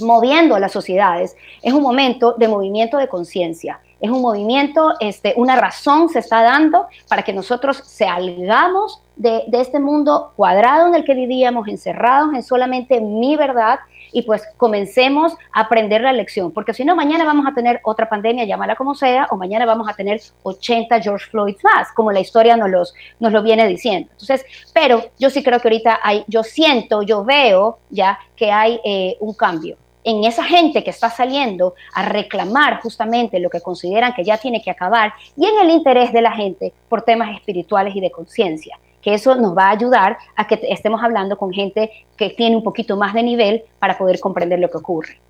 [0.00, 3.80] moviendo a las sociedades es un momento de movimiento de conciencia.
[4.00, 9.60] Es un movimiento, este, una razón se está dando para que nosotros salgamos de, de
[9.62, 13.78] este mundo cuadrado en el que vivíamos, encerrados en solamente mi verdad
[14.14, 18.08] y pues comencemos a aprender la lección, porque si no, mañana vamos a tener otra
[18.08, 22.20] pandemia, llámala como sea, o mañana vamos a tener 80 George Floyd más, como la
[22.20, 24.08] historia nos, los, nos lo viene diciendo.
[24.12, 28.80] Entonces, pero yo sí creo que ahorita hay, yo siento, yo veo ya que hay
[28.84, 34.14] eh, un cambio en esa gente que está saliendo a reclamar justamente lo que consideran
[34.14, 37.96] que ya tiene que acabar y en el interés de la gente por temas espirituales
[37.96, 41.90] y de conciencia que eso nos va a ayudar a que estemos hablando con gente
[42.16, 45.20] que tiene un poquito más de nivel para poder comprender lo que ocurre.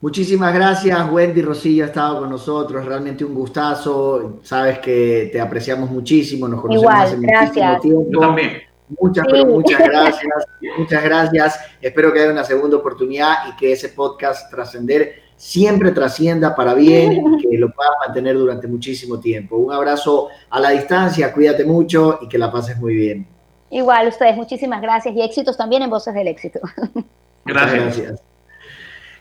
[0.00, 4.38] Muchísimas gracias, Wendy Rosillo ha estado con nosotros, realmente un gustazo.
[4.42, 7.70] Sabes que te apreciamos muchísimo, nos conocemos Igual, hace gracias.
[7.76, 8.10] muchísimo tiempo.
[8.12, 8.52] Yo también.
[9.00, 9.30] Muchas, Sí.
[9.32, 10.44] pero muchas gracias,
[10.78, 11.60] muchas gracias.
[11.82, 17.12] Espero que haya una segunda oportunidad y que ese podcast trascender siempre trascienda para bien
[17.12, 19.56] y que lo puedas mantener durante muchísimo tiempo.
[19.56, 23.26] Un abrazo a la distancia, cuídate mucho y que la pases muy bien.
[23.70, 26.60] Igual ustedes, muchísimas gracias y éxitos también en Voces del Éxito.
[27.44, 28.22] Muchas Gracias.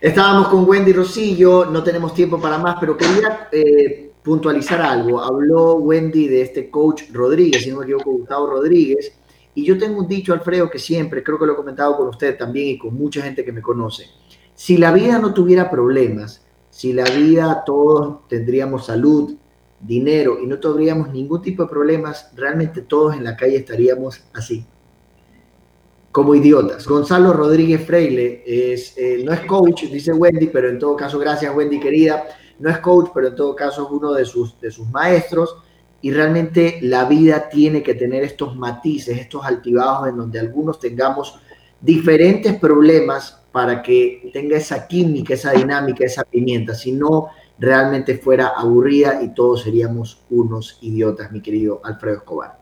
[0.01, 5.19] Estábamos con Wendy Rosillo, no tenemos tiempo para más, pero quería eh, puntualizar algo.
[5.19, 9.13] Habló Wendy de este coach Rodríguez, si no me equivoco, Gustavo Rodríguez.
[9.55, 12.37] Y yo tengo un dicho, Alfredo, que siempre, creo que lo he comentado con usted
[12.37, 14.05] también y con mucha gente que me conoce.
[14.57, 19.35] Si la vida no tuviera problemas, si la vida todos tendríamos salud,
[19.79, 24.65] dinero y no tendríamos ningún tipo de problemas, realmente todos en la calle estaríamos así.
[26.11, 26.87] Como idiotas.
[26.87, 31.55] Gonzalo Rodríguez Freile es, eh, no es coach, dice Wendy, pero en todo caso, gracias
[31.55, 32.25] Wendy querida,
[32.57, 35.55] no es coach, pero en todo caso es uno de sus, de sus maestros.
[36.01, 41.37] Y realmente la vida tiene que tener estos matices, estos altibajos en donde algunos tengamos
[41.79, 48.49] diferentes problemas para que tenga esa química, esa dinámica, esa pimienta, si no realmente fuera
[48.55, 52.59] aburrida y todos seríamos unos idiotas, mi querido Alfredo Escobar.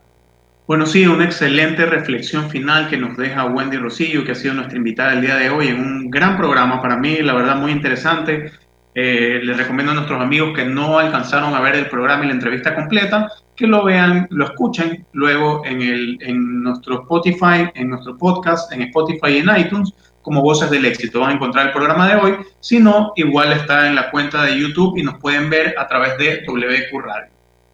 [0.66, 4.78] Bueno, sí, una excelente reflexión final que nos deja Wendy Rosillo, que ha sido nuestra
[4.78, 8.54] invitada el día de hoy en un gran programa para mí, la verdad muy interesante.
[8.98, 12.36] Eh, les recomiendo a nuestros amigos que no alcanzaron a ver el programa y la
[12.36, 18.18] entrevista completa, que lo vean, lo escuchen luego en, el, en nuestro Spotify, en nuestro
[18.18, 19.93] podcast, en Spotify y en iTunes,
[20.26, 21.19] como Voces del Éxito.
[21.19, 22.36] Van a encontrar el programa de hoy.
[22.59, 26.17] Si no, igual está en la cuenta de YouTube y nos pueden ver a través
[26.17, 27.32] de WQ Radio.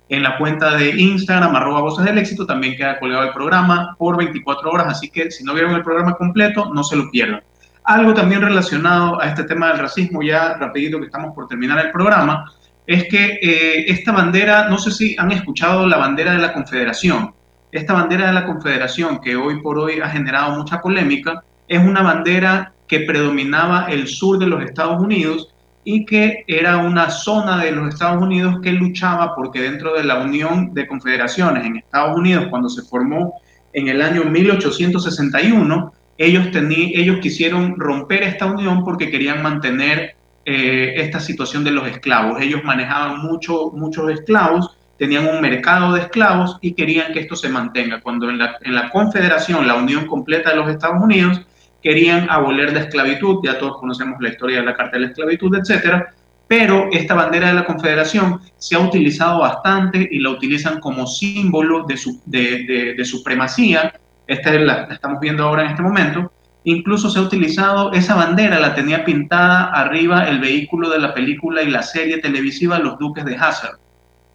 [0.09, 4.17] En la cuenta de Instagram, arroba Voces del Éxito, también queda colgado el programa por
[4.17, 7.41] 24 horas, así que si no vieron el programa completo, no se lo pierdan.
[7.85, 11.91] Algo también relacionado a este tema del racismo, ya rapidito que estamos por terminar el
[11.91, 12.51] programa,
[12.85, 17.33] es que eh, esta bandera, no sé si han escuchado la bandera de la Confederación.
[17.71, 21.41] Esta bandera de la Confederación, que hoy por hoy ha generado mucha polémica,
[21.71, 25.53] es una bandera que predominaba el sur de los Estados Unidos
[25.85, 30.17] y que era una zona de los Estados Unidos que luchaba porque dentro de la
[30.17, 33.35] Unión de Confederaciones en Estados Unidos, cuando se formó
[33.71, 40.95] en el año 1861, ellos, tení, ellos quisieron romper esta unión porque querían mantener eh,
[40.97, 42.41] esta situación de los esclavos.
[42.41, 47.47] Ellos manejaban mucho, muchos esclavos, tenían un mercado de esclavos y querían que esto se
[47.47, 48.01] mantenga.
[48.01, 51.41] Cuando en la, en la Confederación, la unión completa de los Estados Unidos,
[51.81, 55.55] querían abolir la esclavitud, ya todos conocemos la historia de la Carta de la Esclavitud,
[55.55, 56.13] etcétera,
[56.47, 61.85] pero esta bandera de la Confederación se ha utilizado bastante y la utilizan como símbolo
[61.85, 63.93] de, su, de, de, supremacía.
[64.27, 66.31] Esta es la, la estamos viendo ahora en este momento.
[66.65, 71.63] Incluso se ha utilizado, esa bandera la tenía pintada arriba el vehículo de la película
[71.63, 73.79] y la serie televisiva Los Duques de Hazard.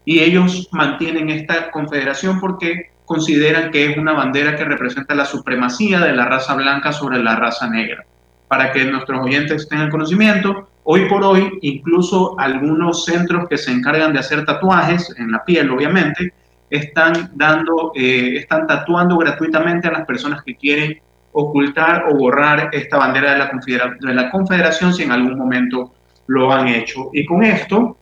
[0.06, 6.00] Y ellos mantienen esta confederación porque consideran que es una bandera que representa la supremacía
[6.00, 8.04] de la raza blanca sobre la raza negra.
[8.48, 14.12] Para que nuestros oyentes tengan conocimiento, hoy por hoy, incluso algunos centros que se encargan
[14.12, 16.32] de hacer tatuajes en la piel, obviamente,
[16.68, 21.00] están dando, eh, están tatuando gratuitamente a las personas que quieren
[21.32, 25.92] ocultar o borrar esta bandera de la, de la Confederación si en algún momento
[26.26, 27.10] lo han hecho.
[27.12, 27.96] Y con esto,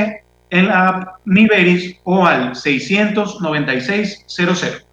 [0.50, 4.89] en la app Mi Veris o al 696-00.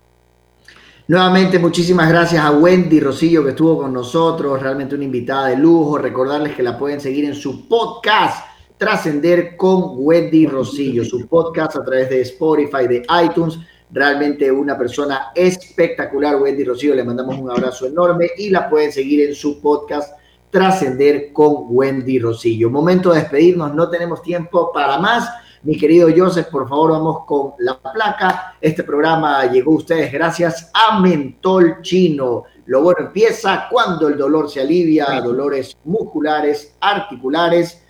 [1.09, 5.99] Nuevamente, muchísimas gracias a Wendy Rosillo que estuvo con nosotros, realmente una invitada de lujo.
[5.99, 8.45] Recordarles que la pueden seguir en su podcast
[8.77, 13.57] Trascender con Wendy Rosillo, su podcast a través de Spotify, de iTunes.
[13.93, 16.97] Realmente una persona espectacular, Wendy Rosillo.
[16.97, 20.19] Le mandamos un abrazo enorme y la pueden seguir en su podcast
[20.51, 22.69] Trascender con Wendy Rosillo.
[22.69, 25.31] Momento de despedirnos, no tenemos tiempo para más.
[25.67, 28.55] Mi querido Joseph, por favor, vamos con la placa.
[28.61, 32.45] Este programa llegó a ustedes gracias a Mentol Chino.
[32.67, 37.83] Lo bueno empieza cuando el dolor se alivia, dolores musculares, articulares.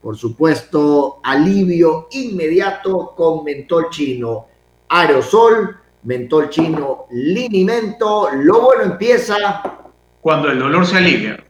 [0.00, 4.46] Por supuesto, alivio inmediato con Mentol Chino.
[4.88, 8.28] Aerosol, Mentol Chino, Linimento.
[8.36, 9.80] Lo bueno empieza
[10.20, 11.44] cuando el dolor se alivia.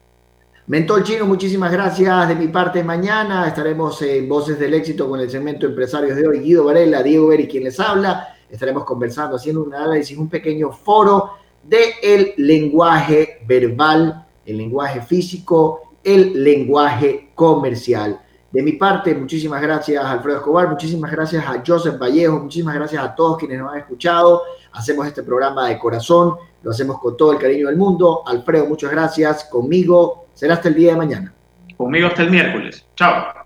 [0.70, 2.28] Mentol Chino, muchísimas gracias.
[2.28, 6.38] De mi parte, mañana estaremos en Voces del Éxito con el segmento Empresarios de hoy.
[6.38, 8.36] Guido Varela, Diego Beri, quien les habla.
[8.48, 11.30] Estaremos conversando, haciendo un análisis, un pequeño foro
[11.64, 18.20] del lenguaje verbal, el lenguaje físico, el lenguaje comercial.
[18.52, 23.02] De mi parte, muchísimas gracias a Alfredo Escobar, muchísimas gracias a Joseph Vallejo, muchísimas gracias
[23.02, 24.42] a todos quienes nos han escuchado.
[24.70, 28.22] Hacemos este programa de corazón, lo hacemos con todo el cariño del mundo.
[28.24, 29.46] Alfredo, muchas gracias.
[29.46, 31.32] Conmigo será hasta el día de mañana.
[31.76, 32.84] Conmigo hasta el miércoles.
[32.96, 33.39] Chao.